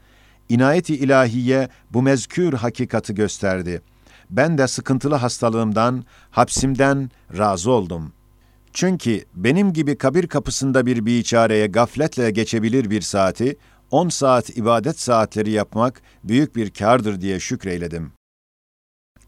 inayeti 0.49 0.95
ilahiye 0.95 1.69
bu 1.90 2.02
mezkür 2.02 2.52
hakikati 2.52 3.14
gösterdi. 3.14 3.83
Ben 4.31 4.59
de 4.59 4.69
sıkıntılı 4.69 5.14
hastalığımdan, 5.14 6.05
hapsimden 6.31 7.11
razı 7.38 7.71
oldum. 7.71 8.12
Çünkü 8.73 9.25
benim 9.35 9.73
gibi 9.73 9.99
kabir 9.99 10.26
kapısında 10.26 10.87
bir 10.87 11.07
biçareye 11.07 11.67
gafletle 11.67 12.31
geçebilir 12.31 12.90
bir 12.90 13.00
saati, 13.00 13.57
on 13.90 14.09
saat 14.09 14.57
ibadet 14.57 15.00
saatleri 15.00 15.50
yapmak 15.50 16.02
büyük 16.25 16.57
bir 16.57 16.71
kardır 16.71 17.21
diye 17.21 17.40
şükreyledim. 17.40 18.12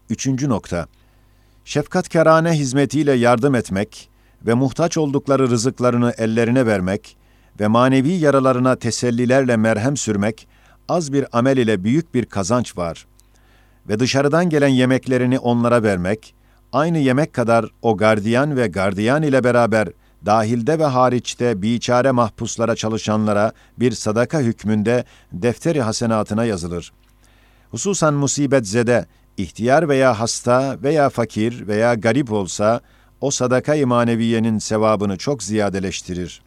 Üçüncü 0.09 0.49
nokta. 0.49 0.87
Şefkatkarane 1.65 2.51
hizmetiyle 2.51 3.11
yardım 3.13 3.55
etmek 3.55 4.09
ve 4.45 4.53
muhtaç 4.53 4.97
oldukları 4.97 5.49
rızıklarını 5.49 6.13
ellerine 6.17 6.65
vermek 6.65 7.17
ve 7.59 7.67
manevi 7.67 8.11
yaralarına 8.11 8.75
tesellilerle 8.75 9.57
merhem 9.57 9.97
sürmek, 9.97 10.47
az 10.91 11.13
bir 11.13 11.25
amel 11.31 11.57
ile 11.57 11.83
büyük 11.83 12.13
bir 12.13 12.25
kazanç 12.25 12.77
var. 12.77 13.05
Ve 13.89 13.99
dışarıdan 13.99 14.49
gelen 14.49 14.67
yemeklerini 14.67 15.39
onlara 15.39 15.83
vermek, 15.83 16.35
aynı 16.73 16.97
yemek 16.97 17.33
kadar 17.33 17.65
o 17.81 17.97
gardiyan 17.97 18.57
ve 18.57 18.67
gardiyan 18.67 19.23
ile 19.23 19.43
beraber 19.43 19.87
dahilde 20.25 20.79
ve 20.79 20.85
hariçte 20.85 21.61
biçare 21.61 22.11
mahpuslara 22.11 22.75
çalışanlara 22.75 23.51
bir 23.77 23.91
sadaka 23.91 24.39
hükmünde 24.39 25.05
defteri 25.31 25.81
hasenatına 25.81 26.45
yazılır. 26.45 26.93
Hususan 27.71 28.13
musibet 28.13 28.67
zede, 28.67 29.05
ihtiyar 29.37 29.89
veya 29.89 30.19
hasta 30.19 30.77
veya 30.83 31.09
fakir 31.09 31.67
veya 31.67 31.93
garip 31.93 32.31
olsa, 32.31 32.81
o 33.21 33.31
sadaka-i 33.31 33.85
maneviyenin 33.85 34.57
sevabını 34.59 35.17
çok 35.17 35.43
ziyadeleştirir. 35.43 36.41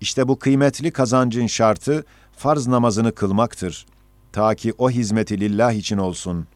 İşte 0.00 0.28
bu 0.28 0.38
kıymetli 0.38 0.90
kazancın 0.90 1.46
şartı, 1.46 2.04
farz 2.36 2.66
namazını 2.66 3.14
kılmaktır. 3.14 3.86
Ta 4.32 4.54
ki 4.54 4.72
o 4.78 4.90
hizmeti 4.90 5.40
lillah 5.40 5.72
için 5.72 5.98
olsun. 5.98 6.46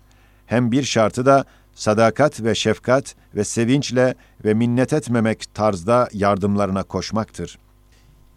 Hem 0.46 0.72
bir 0.72 0.82
şartı 0.82 1.26
da 1.26 1.44
sadakat 1.74 2.42
ve 2.42 2.54
şefkat 2.54 3.14
ve 3.34 3.44
sevinçle 3.44 4.14
ve 4.44 4.54
minnet 4.54 4.92
etmemek 4.92 5.54
tarzda 5.54 6.08
yardımlarına 6.12 6.82
koşmaktır. 6.82 7.58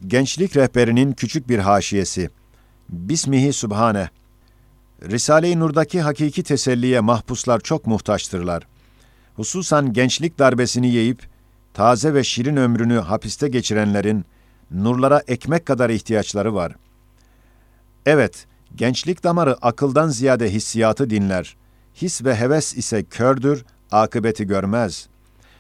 Gençlik 0.07 0.57
rehberinin 0.57 1.11
küçük 1.11 1.49
bir 1.49 1.59
haşiyesi. 1.59 2.29
Bismihi 2.89 3.53
Sübhane. 3.53 4.09
Risale-i 5.03 5.59
Nur'daki 5.59 6.01
hakiki 6.01 6.43
teselliye 6.43 6.99
mahpuslar 6.99 7.59
çok 7.59 7.87
muhtaçtırlar. 7.87 8.67
Hususan 9.35 9.93
gençlik 9.93 10.39
darbesini 10.39 10.87
yiyip, 10.87 11.29
taze 11.73 12.13
ve 12.13 12.23
şirin 12.23 12.55
ömrünü 12.55 12.99
hapiste 12.99 13.47
geçirenlerin, 13.47 14.25
nurlara 14.71 15.21
ekmek 15.27 15.65
kadar 15.65 15.89
ihtiyaçları 15.89 16.55
var. 16.55 16.75
Evet, 18.05 18.45
gençlik 18.75 19.23
damarı 19.23 19.55
akıldan 19.61 20.07
ziyade 20.07 20.53
hissiyatı 20.53 21.09
dinler. 21.09 21.57
His 21.95 22.23
ve 22.25 22.35
heves 22.35 22.77
ise 22.77 23.03
kördür, 23.03 23.65
akıbeti 23.91 24.47
görmez. 24.47 25.07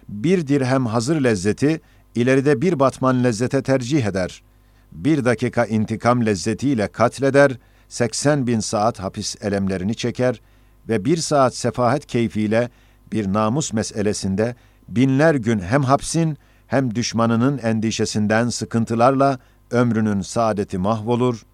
Bir 0.09 0.47
dirhem 0.47 0.85
hazır 0.85 1.21
lezzeti, 1.21 1.81
ileride 2.15 2.61
bir 2.61 2.79
batman 2.79 3.23
lezzete 3.23 3.61
tercih 3.61 4.05
eder. 4.05 4.43
Bir 4.91 5.25
dakika 5.25 5.65
intikam 5.65 6.25
lezzetiyle 6.25 6.87
katleder, 6.87 7.57
80 7.89 8.47
bin 8.47 8.59
saat 8.59 8.99
hapis 8.99 9.35
elemlerini 9.41 9.95
çeker 9.95 10.41
ve 10.89 11.05
bir 11.05 11.17
saat 11.17 11.55
sefahet 11.55 12.05
keyfiyle 12.05 12.69
bir 13.11 13.33
namus 13.33 13.73
meselesinde 13.73 14.55
binler 14.89 15.35
gün 15.35 15.59
hem 15.59 15.83
hapsin 15.83 16.37
hem 16.67 16.95
düşmanının 16.95 17.57
endişesinden 17.57 18.49
sıkıntılarla 18.49 19.39
ömrünün 19.71 20.21
saadeti 20.21 20.77
mahvolur. 20.77 21.45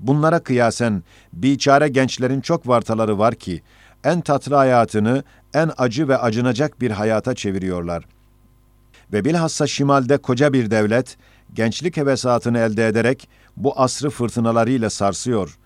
Bunlara 0.00 0.38
kıyasen 0.38 1.02
biçare 1.32 1.88
gençlerin 1.88 2.40
çok 2.40 2.68
vartaları 2.68 3.18
var 3.18 3.34
ki 3.34 3.62
en 4.04 4.20
tatlı 4.20 4.54
hayatını 4.54 5.24
en 5.54 5.70
acı 5.78 6.08
ve 6.08 6.18
acınacak 6.18 6.80
bir 6.80 6.90
hayata 6.90 7.34
çeviriyorlar. 7.34 8.04
Ve 9.12 9.24
bilhassa 9.24 9.66
şimalde 9.66 10.16
koca 10.18 10.52
bir 10.52 10.70
devlet 10.70 11.16
gençlik 11.54 11.96
hevesatını 11.96 12.58
elde 12.58 12.86
ederek 12.86 13.28
bu 13.56 13.80
asrı 13.80 14.10
fırtınalarıyla 14.10 14.90
sarsıyor. 14.90 15.58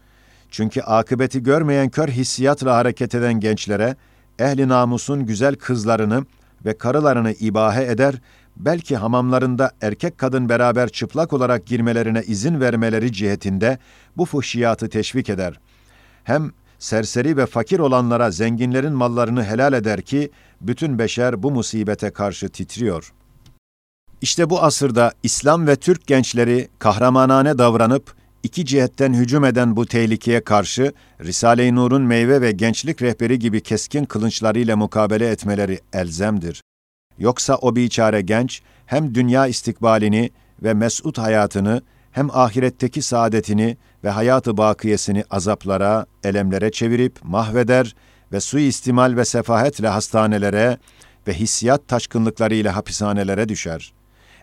Çünkü 0.51 0.81
akıbeti 0.81 1.43
görmeyen 1.43 1.89
kör 1.91 2.09
hissiyatla 2.09 2.77
hareket 2.77 3.15
eden 3.15 3.41
gençlere 3.41 3.97
ehli 4.39 4.69
namusun 4.69 5.27
güzel 5.27 5.55
kızlarını 5.55 6.25
ve 6.65 6.79
karılarını 6.79 7.33
ibahe 7.33 7.85
eder, 7.85 8.15
belki 8.57 8.97
hamamlarında 8.97 9.71
erkek 9.81 10.19
kadın 10.19 10.49
beraber 10.49 10.89
çıplak 10.89 11.33
olarak 11.33 11.67
girmelerine 11.67 12.23
izin 12.23 12.61
vermeleri 12.61 13.13
cihetinde 13.13 13.79
bu 14.17 14.25
fuhşiyatı 14.25 14.89
teşvik 14.89 15.31
eder. 15.31 15.61
Hem 16.25 16.53
serseri 16.79 17.37
ve 17.37 17.47
fakir 17.47 17.79
olanlara 17.79 18.31
zenginlerin 18.31 18.93
mallarını 18.93 19.45
helal 19.45 19.73
eder 19.73 20.03
ki, 20.03 20.31
bütün 20.61 20.99
beşer 20.99 21.43
bu 21.43 21.51
musibete 21.51 22.11
karşı 22.11 22.49
titriyor. 22.49 23.13
İşte 24.21 24.51
bu 24.51 24.63
asırda 24.63 25.13
İslam 25.23 25.67
ve 25.67 25.77
Türk 25.77 26.07
gençleri 26.07 26.69
kahramanane 26.79 27.59
davranıp, 27.59 28.15
iki 28.43 28.67
cihetten 28.67 29.15
hücum 29.15 29.45
eden 29.45 29.77
bu 29.77 29.87
tehlikeye 29.87 30.45
karşı 30.45 30.93
Risale-i 31.21 31.75
Nur'un 31.75 32.03
meyve 32.03 32.41
ve 32.41 32.53
gençlik 32.53 33.03
rehberi 33.03 33.39
gibi 33.39 33.61
keskin 33.61 34.05
kılınçlarıyla 34.05 34.77
mukabele 34.77 35.29
etmeleri 35.31 35.81
elzemdir. 35.93 36.63
Yoksa 37.19 37.57
o 37.57 37.77
biçare 37.77 38.21
genç 38.21 38.63
hem 38.87 39.15
dünya 39.15 39.47
istikbalini 39.47 40.31
ve 40.63 40.75
mesut 40.75 41.19
hayatını 41.19 41.83
hem 42.13 42.31
ahiretteki 42.31 43.03
saadetini 43.03 43.77
ve 44.05 44.11
hayatı 44.11 44.57
bakiyesini 44.57 45.25
azaplara, 45.31 46.07
elemlere 46.25 46.71
çevirip 46.71 47.19
mahveder 47.23 47.95
ve 48.33 48.41
suistimal 48.41 49.17
ve 49.17 49.25
sefahetle 49.25 49.89
hastanelere 49.89 50.79
ve 51.29 51.35
hissiyat 51.35 51.89
taşkınlıklarıyla 51.89 52.77
hapishanelere 52.77 53.49
düşer. 53.49 53.93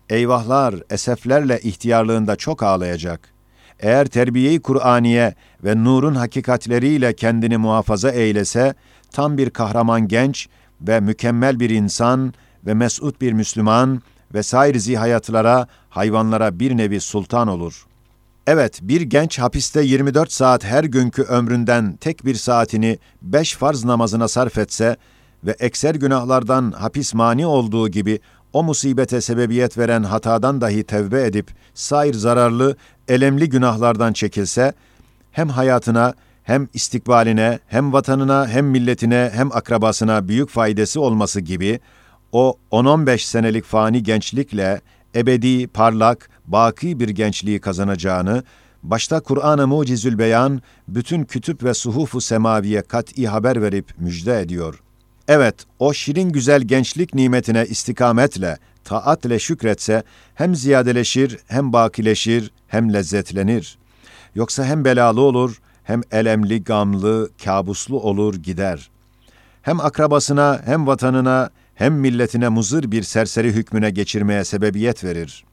Eyvahlar, 0.09 0.75
eseflerle 0.89 1.59
ihtiyarlığında 1.59 2.35
çok 2.35 2.63
ağlayacak.'' 2.63 3.39
eğer 3.79 4.05
terbiyeyi 4.05 4.59
Kur'aniye 4.59 5.33
ve 5.63 5.83
nurun 5.83 6.15
hakikatleriyle 6.15 7.13
kendini 7.13 7.57
muhafaza 7.57 8.11
eylese, 8.11 8.73
tam 9.11 9.37
bir 9.37 9.49
kahraman 9.49 10.07
genç 10.07 10.47
ve 10.81 10.99
mükemmel 10.99 11.59
bir 11.59 11.69
insan 11.69 12.33
ve 12.65 12.73
mesut 12.73 13.21
bir 13.21 13.33
Müslüman 13.33 14.01
ve 14.33 14.43
sair 14.43 14.79
zihayatlara, 14.79 15.67
hayvanlara 15.89 16.59
bir 16.59 16.77
nevi 16.77 16.99
sultan 16.99 17.47
olur. 17.47 17.85
Evet, 18.47 18.79
bir 18.81 19.01
genç 19.01 19.39
hapiste 19.39 19.81
24 19.81 20.31
saat 20.31 20.63
her 20.63 20.83
günkü 20.83 21.21
ömründen 21.21 21.97
tek 22.01 22.25
bir 22.25 22.35
saatini 22.35 22.99
beş 23.21 23.55
farz 23.55 23.85
namazına 23.85 24.27
sarf 24.27 24.57
etse 24.57 24.97
ve 25.43 25.55
ekser 25.59 25.95
günahlardan 25.95 26.71
hapis 26.71 27.13
mani 27.13 27.45
olduğu 27.45 27.89
gibi 27.89 28.19
o 28.53 28.63
musibete 28.63 29.21
sebebiyet 29.21 29.77
veren 29.77 30.03
hatadan 30.03 30.61
dahi 30.61 30.83
tevbe 30.83 31.25
edip 31.25 31.51
sair 31.73 32.13
zararlı, 32.13 32.75
elemli 33.07 33.49
günahlardan 33.49 34.13
çekilse, 34.13 34.73
hem 35.31 35.49
hayatına, 35.49 36.13
hem 36.43 36.67
istikbaline, 36.73 37.59
hem 37.67 37.93
vatanına, 37.93 38.47
hem 38.47 38.65
milletine, 38.65 39.31
hem 39.33 39.51
akrabasına 39.51 40.27
büyük 40.27 40.49
faydası 40.49 41.01
olması 41.01 41.41
gibi, 41.41 41.79
o 42.31 42.55
10-15 42.71 43.17
senelik 43.17 43.65
fani 43.65 44.03
gençlikle 44.03 44.81
ebedi, 45.15 45.67
parlak, 45.67 46.29
baki 46.47 46.99
bir 46.99 47.09
gençliği 47.09 47.59
kazanacağını, 47.59 48.43
başta 48.83 49.19
Kur'an-ı 49.19 49.67
Mucizül 49.67 50.17
Beyan, 50.17 50.61
bütün 50.87 51.23
kütüp 51.23 51.63
ve 51.63 51.73
suhufu 51.73 52.21
semaviye 52.21 52.81
kat'i 52.81 53.27
haber 53.27 53.61
verip 53.61 53.93
müjde 53.97 54.39
ediyor.'' 54.39 54.89
Evet, 55.29 55.55
o 55.79 55.93
şirin 55.93 56.29
güzel 56.29 56.61
gençlik 56.61 57.13
nimetine 57.13 57.65
istikametle, 57.65 58.57
taatle 58.83 59.39
şükretse 59.39 60.03
hem 60.35 60.55
ziyadeleşir, 60.55 61.37
hem 61.47 61.73
bakileşir, 61.73 62.51
hem 62.67 62.93
lezzetlenir. 62.93 63.77
Yoksa 64.35 64.65
hem 64.65 64.85
belalı 64.85 65.21
olur, 65.21 65.61
hem 65.83 66.01
elemli, 66.11 66.63
gamlı, 66.63 67.29
kabuslu 67.43 68.01
olur 68.01 68.35
gider. 68.35 68.89
Hem 69.61 69.79
akrabasına, 69.79 70.61
hem 70.65 70.87
vatanına, 70.87 71.49
hem 71.79 71.93
milletine 71.93 72.49
muzır 72.49 72.91
bir 72.91 73.03
serseri 73.03 73.51
hükmüne 73.51 73.89
geçirmeye 73.89 74.43
sebebiyet 74.43 75.03
verir. 75.03 75.45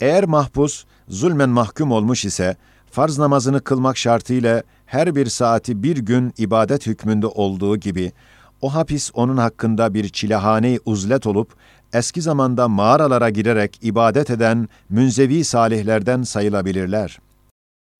Eğer 0.00 0.24
mahpus, 0.24 0.84
zulmen 1.08 1.48
mahkum 1.48 1.92
olmuş 1.92 2.24
ise, 2.24 2.56
farz 2.90 3.18
namazını 3.18 3.60
kılmak 3.60 3.96
şartıyla 3.96 4.62
her 4.86 5.14
bir 5.16 5.26
saati 5.26 5.82
bir 5.82 5.96
gün 5.96 6.34
ibadet 6.38 6.86
hükmünde 6.86 7.26
olduğu 7.26 7.76
gibi, 7.76 8.12
o 8.60 8.74
hapis 8.74 9.10
onun 9.14 9.36
hakkında 9.36 9.94
bir 9.94 10.08
çilehane 10.08 10.78
uzlet 10.84 11.26
olup, 11.26 11.54
eski 11.92 12.22
zamanda 12.22 12.68
mağaralara 12.68 13.30
girerek 13.30 13.78
ibadet 13.82 14.30
eden 14.30 14.68
münzevi 14.88 15.44
salihlerden 15.44 16.22
sayılabilirler. 16.22 17.18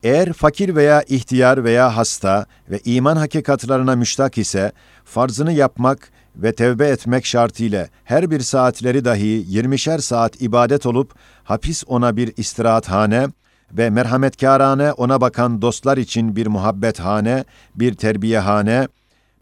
Eğer 0.02 0.32
fakir 0.32 0.76
veya 0.76 1.02
ihtiyar 1.02 1.64
veya 1.64 1.96
hasta 1.96 2.46
ve 2.70 2.80
iman 2.84 3.16
hakikatlarına 3.16 3.96
müştak 3.96 4.38
ise, 4.38 4.72
farzını 5.04 5.52
yapmak 5.52 6.12
ve 6.36 6.54
tevbe 6.54 6.88
etmek 6.88 7.26
şartıyla 7.26 7.88
her 8.04 8.30
bir 8.30 8.40
saatleri 8.40 9.04
dahi 9.04 9.46
20'şer 9.50 10.00
saat 10.00 10.42
ibadet 10.42 10.86
olup, 10.86 11.14
hapis 11.44 11.84
ona 11.86 12.16
bir 12.16 12.32
istirahathane 12.36 13.28
ve 13.72 13.90
merhametkârane 13.90 14.92
ona 14.92 15.20
bakan 15.20 15.62
dostlar 15.62 15.98
için 15.98 16.36
bir 16.36 16.46
muhabbethane, 16.46 17.44
bir 17.74 17.94
terbiyehane, 17.94 18.88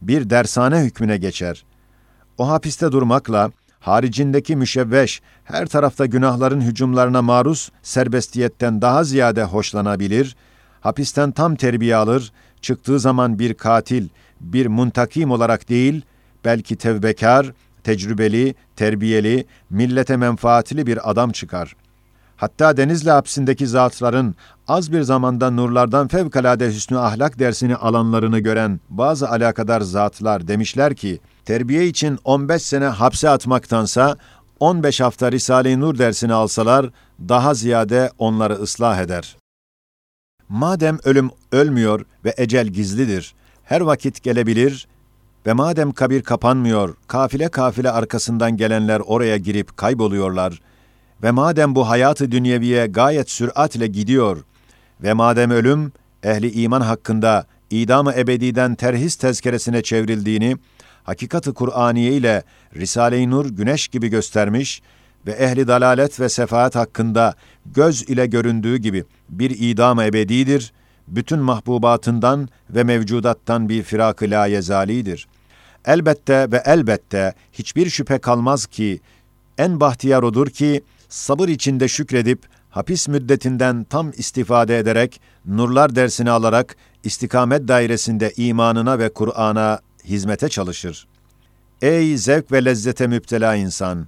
bir 0.03 0.31
dershane 0.31 0.81
hükmüne 0.81 1.16
geçer. 1.16 1.64
O 2.38 2.48
hapiste 2.48 2.92
durmakla, 2.92 3.51
haricindeki 3.81 4.57
müşevveş, 4.57 5.22
her 5.44 5.66
tarafta 5.66 6.07
günahların 6.07 6.61
hücumlarına 6.61 7.22
maruz 7.22 7.70
serbestiyetten 7.83 8.83
daha 8.83 9.05
ziyade 9.05 9.44
hoşlanabilir, 9.44 10.37
hapisten 10.81 11.31
tam 11.31 11.57
terbiye 11.57 11.96
alır, 11.96 12.33
çıktığı 12.61 13.01
zaman 13.01 13.38
bir 13.38 13.55
katil, 13.55 14.09
bir 14.40 14.66
muntakim 14.66 15.31
olarak 15.31 15.68
değil, 15.68 16.03
belki 16.44 16.77
tevbekar, 16.77 17.53
tecrübeli, 17.85 18.55
terbiyeli, 18.77 19.46
millete 19.70 20.16
menfaatli 20.16 20.87
bir 20.87 21.11
adam 21.11 21.33
çıkar. 21.33 21.77
Hatta 22.37 22.77
Denizli 22.77 23.11
hapsindeki 23.11 23.66
zatların 23.66 24.35
az 24.68 24.92
bir 24.92 25.03
zamanda 25.03 25.51
nurlardan 25.51 26.09
fevkalade 26.09 26.68
hüsnü 26.68 26.98
ahlak 26.98 27.38
dersini 27.38 27.77
alanlarını 27.77 28.38
gören 28.38 28.81
bazı 28.88 29.29
alakadar 29.29 29.81
zatlar 29.81 30.48
demişler 30.48 30.94
ki, 30.94 31.20
terbiye 31.44 31.87
için 31.87 32.18
15 32.24 32.62
sene 32.62 32.85
hapse 32.85 33.29
atmaktansa 33.29 34.16
15 34.61 35.01
hafta 35.01 35.33
Risale-i 35.33 35.81
Nur 35.81 35.98
dersini 35.98 36.33
alsalar 36.33 36.90
daha 37.29 37.55
ziyade 37.55 38.11
onları 38.18 38.55
ıslah 38.55 38.98
eder. 39.01 39.37
Madem 40.48 40.98
ölüm 41.05 41.31
ölmüyor 41.53 42.05
ve 42.24 42.35
ecel 42.37 42.66
gizlidir, 42.66 43.35
her 43.64 43.81
vakit 43.81 44.22
gelebilir 44.22 44.88
ve 45.46 45.53
madem 45.53 45.92
kabir 45.92 46.22
kapanmıyor, 46.22 46.94
kafile 47.07 47.48
kafile 47.48 47.90
arkasından 47.90 48.57
gelenler 48.57 49.01
oraya 49.01 49.37
girip 49.37 49.77
kayboluyorlar. 49.77 50.61
Ve 51.22 51.31
madem 51.31 51.74
bu 51.74 51.88
hayatı 51.88 52.31
dünyeviye 52.31 52.87
gayet 52.87 53.31
süratle 53.31 53.87
gidiyor. 53.87 54.44
Ve 55.03 55.12
madem 55.12 55.51
ölüm 55.51 55.92
ehli 56.22 56.62
iman 56.62 56.81
hakkında 56.81 57.46
idam-ı 57.70 58.14
ebediden 58.16 58.74
terhis 58.74 59.16
tezkeresine 59.16 59.83
çevrildiğini 59.83 60.57
hakikati 61.05 61.53
Kur'aniye 61.53 62.12
ile 62.12 62.42
Risale-i 62.77 63.31
Nur 63.31 63.46
güneş 63.46 63.88
gibi 63.88 64.09
göstermiş 64.09 64.83
ve 65.27 65.31
ehli 65.31 65.68
dalalet 65.68 66.20
ve 66.20 66.29
sefaat 66.29 66.77
hakkında 66.77 67.35
göz 67.66 68.03
ile 68.03 68.27
göründüğü 68.27 68.77
gibi 68.77 69.05
bir 69.29 69.51
idam 69.51 70.01
ebedidir, 70.01 70.72
bütün 71.11 71.38
mahbubatından 71.38 72.49
ve 72.71 72.85
mevcudattan 72.85 73.68
bir 73.68 73.83
firak-ı 73.83 74.25
layezalidir. 74.31 75.29
Elbette 75.85 76.53
ve 76.53 76.62
elbette 76.64 77.35
hiçbir 77.53 77.90
şüphe 77.90 78.18
kalmaz 78.18 78.66
ki, 78.66 79.01
en 79.59 79.81
bahtiyar 79.81 80.23
odur 80.23 80.47
ki, 80.47 80.83
sabır 81.09 81.49
içinde 81.49 81.88
şükredip, 81.88 82.42
hapis 82.71 83.09
müddetinden 83.09 83.85
tam 83.85 84.11
istifade 84.16 84.79
ederek, 84.79 85.21
nurlar 85.47 85.97
dersini 85.97 86.31
alarak, 86.31 86.77
istikamet 87.05 87.68
dairesinde 87.68 88.33
imanına 88.37 88.99
ve 88.99 89.12
Kur'an'a 89.12 89.81
hizmete 90.05 90.49
çalışır. 90.49 91.07
Ey 91.83 92.16
zevk 92.16 92.53
ve 92.53 92.64
lezzete 92.64 93.07
müptela 93.07 93.55
insan! 93.55 94.07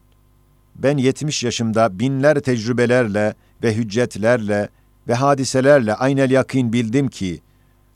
Ben 0.75 0.97
70 0.97 1.45
yaşımda 1.45 1.99
binler 1.99 2.41
tecrübelerle 2.41 3.35
ve 3.63 3.77
hüccetlerle 3.77 4.69
ve 5.09 5.15
hadiselerle 5.15 5.95
aynel 5.95 6.31
yakin 6.31 6.73
bildim 6.73 7.09
ki, 7.09 7.41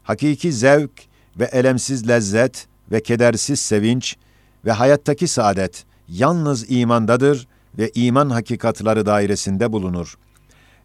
hakiki 0.02 0.52
zevk 0.52 0.90
ve 1.38 1.44
elemsiz 1.44 2.08
lezzet 2.08 2.66
ve 2.90 3.02
kedersiz 3.02 3.60
sevinç 3.60 4.16
ve 4.64 4.72
hayattaki 4.72 5.28
saadet 5.28 5.84
yalnız 6.08 6.70
imandadır 6.70 7.48
ve 7.78 7.90
iman 7.94 8.30
hakikatları 8.30 9.06
dairesinde 9.06 9.72
bulunur. 9.72 10.14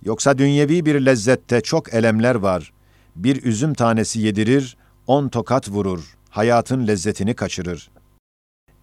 Yoksa 0.03 0.38
dünyevi 0.38 0.86
bir 0.86 1.05
lezzette 1.05 1.62
çok 1.62 1.93
elemler 1.93 2.36
var. 2.36 2.71
Bir 3.15 3.43
üzüm 3.43 3.73
tanesi 3.73 4.19
yedirir, 4.19 4.77
on 5.08 5.27
tokat 5.27 5.69
vurur, 5.69 6.17
hayatın 6.29 6.88
lezzetini 6.88 7.34
kaçırır. 7.34 7.89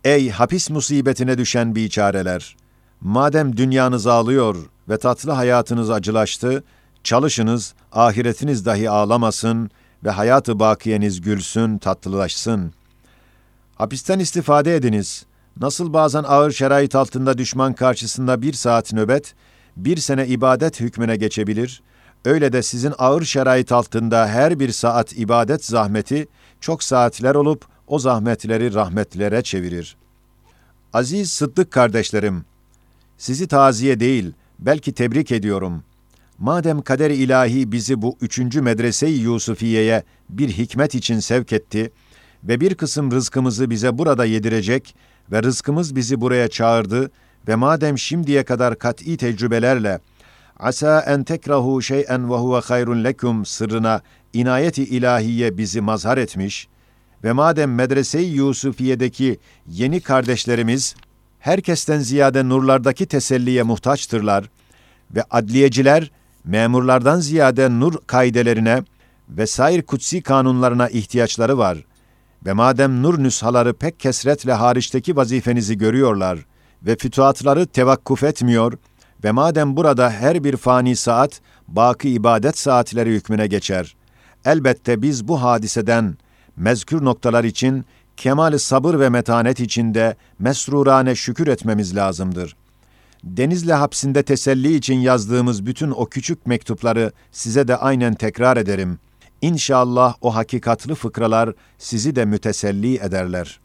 Ey 0.05 0.31
hapis 0.31 0.71
musibetine 0.71 1.39
düşen 1.39 1.75
biçareler! 1.75 2.57
Madem 3.01 3.57
dünyanız 3.57 4.07
ağlıyor 4.07 4.57
ve 4.89 4.99
tatlı 4.99 5.33
hayatınız 5.33 5.91
acılaştı, 5.91 6.65
çalışınız, 7.07 7.75
ahiretiniz 7.93 8.67
dahi 8.67 8.91
ağlamasın 8.91 9.71
ve 10.05 10.11
hayatı 10.11 10.59
bakiyeniz 10.59 11.21
gülsün, 11.21 11.79
tatlılaşsın. 11.79 12.73
Hapisten 13.75 14.19
istifade 14.19 14.77
ediniz. 14.77 15.27
Nasıl 15.61 15.93
bazen 15.93 16.23
ağır 16.23 16.51
şerait 16.51 16.95
altında 16.95 17.39
düşman 17.39 17.73
karşısında 17.73 18.43
bir 18.43 18.53
saat 18.53 18.93
nöbet, 18.93 19.35
bir 19.77 19.97
sene 19.97 20.27
ibadet 20.27 20.81
hükmüne 20.81 21.17
geçebilir, 21.17 21.83
öyle 22.25 22.53
de 22.53 22.63
sizin 22.63 22.93
ağır 22.99 23.25
şerait 23.25 23.73
altında 23.73 24.29
her 24.29 24.61
bir 24.61 24.73
saat 24.73 25.13
ibadet 25.19 25.65
zahmeti, 25.65 26.29
çok 26.61 26.83
saatler 26.83 27.35
olup 27.35 27.65
o 27.87 27.99
zahmetleri 27.99 28.75
rahmetlere 28.75 29.43
çevirir. 29.43 29.97
Aziz 30.93 31.33
Sıddık 31.33 31.71
kardeşlerim, 31.71 32.45
sizi 33.19 33.47
taziye 33.47 34.01
değil, 34.01 34.33
belki 34.59 34.93
tebrik 34.93 35.33
ediyorum. 35.33 35.83
Madem 36.39 36.83
kader 36.83 37.11
ilahi 37.11 37.73
bizi 37.73 38.03
bu 38.03 38.17
üçüncü 38.21 38.63
medrese-i 38.63 39.19
Yusufiye'ye 39.19 40.03
bir 40.29 40.49
hikmet 40.49 40.95
için 40.95 41.19
sevk 41.19 41.53
etti 41.53 41.93
ve 42.45 42.61
bir 42.61 42.75
kısım 42.75 43.11
rızkımızı 43.11 43.71
bize 43.71 43.99
burada 43.99 44.25
yedirecek 44.25 44.97
ve 45.33 45.43
rızkımız 45.43 45.97
bizi 45.97 46.21
buraya 46.21 46.49
çağırdı 46.49 47.11
ve 47.49 47.55
madem 47.55 47.99
şimdiye 47.99 48.45
kadar 48.45 48.79
kat'i 48.79 49.17
tecrübelerle 49.17 50.01
asa 50.59 51.01
en 51.01 51.25
tekrahu 51.25 51.83
şey'en 51.83 52.31
ve 52.31 52.35
huve 52.35 52.61
hayrun 52.61 53.05
lekum 53.05 53.47
sırrına 53.47 54.01
inayeti 54.33 54.85
ilahiye 54.85 55.59
bizi 55.59 55.81
mazhar 55.81 56.19
etmiş 56.19 56.69
ve 57.25 57.33
madem 57.33 57.75
medrese-i 57.75 58.27
Yusufiye'deki 58.27 59.39
yeni 59.69 60.01
kardeşlerimiz 60.01 60.95
herkesten 61.39 61.99
ziyade 61.99 62.49
nurlardaki 62.49 63.07
teselliye 63.07 63.63
muhtaçtırlar 63.63 64.51
ve 65.11 65.23
adliyeciler 65.31 66.11
memurlardan 66.47 67.21
ziyade 67.21 67.81
nur 67.81 67.95
kaidelerine 68.07 68.83
ve 69.29 69.47
sair 69.47 69.83
kutsi 69.83 70.23
kanunlarına 70.23 70.89
ihtiyaçları 70.89 71.59
var 71.59 71.85
ve 72.47 72.53
madem 72.53 73.03
nur 73.03 73.23
nüshaları 73.23 73.75
pek 73.75 74.01
kesretle 74.01 74.53
hariçteki 74.53 75.17
vazifenizi 75.17 75.79
görüyorlar 75.79 76.39
ve 76.83 76.97
fütuhatları 76.97 77.67
tevakkuf 77.67 78.23
etmiyor 78.23 78.73
ve 79.25 79.33
madem 79.33 79.77
burada 79.77 80.11
her 80.11 80.45
bir 80.45 80.57
fani 80.57 80.97
saat 80.97 81.41
baki 81.69 82.11
ibadet 82.11 82.59
saatleri 82.59 83.11
hükmüne 83.11 83.47
geçer, 83.47 83.97
elbette 84.45 85.03
biz 85.03 85.29
bu 85.29 85.43
hadiseden 85.43 86.17
mezkür 86.57 87.05
noktalar 87.05 87.45
için 87.45 87.85
kemal 88.17 88.59
sabır 88.59 89.01
ve 89.01 89.09
metanet 89.09 89.61
içinde 89.61 90.17
mesrurane 90.39 91.15
şükür 91.15 91.47
etmemiz 91.47 91.97
lazımdır. 91.97 92.57
Denizli 93.25 93.73
hapsinde 93.73 94.23
teselli 94.23 94.75
için 94.75 94.95
yazdığımız 94.95 95.67
bütün 95.67 95.91
o 95.91 96.07
küçük 96.07 96.47
mektupları 96.47 97.13
size 97.33 97.69
de 97.69 97.77
aynen 97.77 98.15
tekrar 98.15 98.57
ederim. 98.57 98.99
İnşallah 99.43 100.15
o 100.21 100.35
hakikatlı 100.35 100.95
fıkralar 100.95 101.53
sizi 101.79 102.17
de 102.17 102.25
müteselli 102.25 102.97
ederler. 102.97 103.61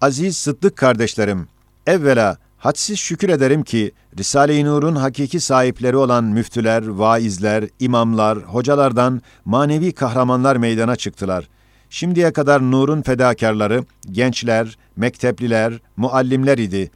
Aziz 0.00 0.36
Sıddık 0.36 0.76
kardeşlerim, 0.76 1.48
evvela 1.86 2.38
hadsiz 2.58 2.98
şükür 2.98 3.28
ederim 3.28 3.62
ki 3.62 3.92
Risale-i 4.18 4.64
Nur'un 4.64 4.96
hakiki 4.96 5.40
sahipleri 5.40 5.96
olan 5.96 6.24
müftüler, 6.24 6.86
vaizler, 6.86 7.68
imamlar, 7.80 8.38
hocalardan 8.38 9.22
manevi 9.44 9.92
kahramanlar 9.92 10.56
meydana 10.56 10.96
çıktılar.'' 10.96 11.60
Şimdiye 11.90 12.32
kadar 12.32 12.70
Nur'un 12.70 13.02
fedakarları, 13.02 13.84
gençler, 14.10 14.78
mektepliler, 14.96 15.78
muallimler 15.96 16.58
idi. 16.58 16.90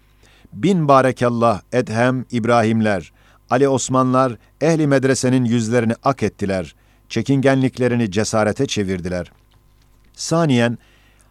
Bin 0.54 0.88
barekallah 0.88 1.60
Edhem, 1.72 2.24
İbrahimler, 2.30 3.12
Ali 3.50 3.68
Osmanlar 3.68 4.36
ehli 4.60 4.86
medresenin 4.86 5.44
yüzlerini 5.44 5.94
ak 6.04 6.22
ettiler. 6.22 6.74
Çekingenliklerini 7.08 8.10
cesarete 8.10 8.66
çevirdiler. 8.66 9.32
Saniyen, 10.12 10.78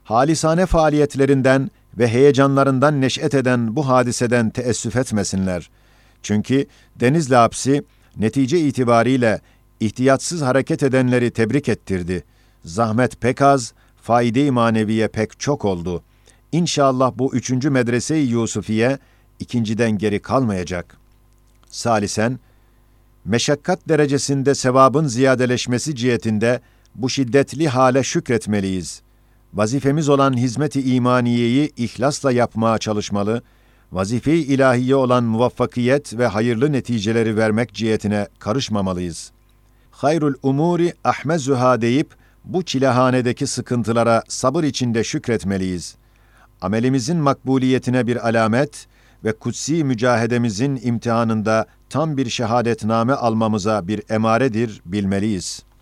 halisane 0.03 0.65
faaliyetlerinden 0.65 1.71
ve 1.97 2.07
heyecanlarından 2.07 3.01
neş'et 3.01 3.33
eden 3.33 3.75
bu 3.75 3.88
hadiseden 3.88 4.49
teessüf 4.49 4.95
etmesinler. 4.95 5.69
Çünkü 6.23 6.65
Denizli 6.95 7.36
hapsi 7.36 7.83
netice 8.17 8.59
itibariyle 8.59 9.41
ihtiyatsız 9.79 10.41
hareket 10.41 10.83
edenleri 10.83 11.31
tebrik 11.31 11.69
ettirdi.'' 11.69 12.33
Zahmet 12.65 13.21
pek 13.21 13.41
az, 13.41 13.73
faide-i 14.01 14.51
maneviye 14.51 15.07
pek 15.07 15.39
çok 15.39 15.65
oldu. 15.65 16.03
İnşallah 16.51 17.12
bu 17.15 17.36
üçüncü 17.36 17.69
medrese-i 17.69 18.27
Yusufiye 18.27 18.97
ikinciden 19.43 19.97
geri 19.97 20.19
kalmayacak. 20.19 20.97
Salisen, 21.69 22.39
meşakkat 23.25 23.89
derecesinde 23.89 24.56
sevabın 24.56 25.08
ziyadeleşmesi 25.08 25.95
cihetinde 25.95 26.62
bu 26.95 27.10
şiddetli 27.10 27.67
hale 27.67 28.03
şükretmeliyiz. 28.03 29.01
Vazifemiz 29.53 30.10
olan 30.10 30.38
hizmet-i 30.38 30.95
imaniyeyi 30.95 31.71
ihlasla 31.77 32.32
yapmaya 32.32 32.77
çalışmalı, 32.77 33.41
vazife-i 33.91 34.39
ilahiye 34.39 34.95
olan 34.95 35.23
muvaffakiyet 35.23 36.17
ve 36.17 36.27
hayırlı 36.27 36.71
neticeleri 36.71 37.38
vermek 37.38 37.73
cihetine 37.73 38.27
karışmamalıyız. 38.39 39.32
hayrul 39.91 40.34
umuri 40.43 40.93
ahmezuha 41.03 41.82
deyip 41.82 42.15
bu 42.45 42.63
çilehanedeki 42.63 43.47
sıkıntılara 43.47 44.23
sabır 44.27 44.63
içinde 44.63 45.03
şükretmeliyiz. 45.03 45.95
Amelimizin 46.62 47.17
makbuliyetine 47.17 48.08
bir 48.08 48.27
alamet 48.27 48.88
ve 49.23 49.33
kutsi 49.33 49.83
mücahedemizin 49.83 50.79
imtihanında 50.83 51.65
tam 51.89 52.17
bir 52.17 52.29
şehadetname 52.29 53.13
almamıza 53.13 53.88
bir 53.88 54.01
emaredir 54.09 54.81
bilmeliyiz.'' 54.86 55.72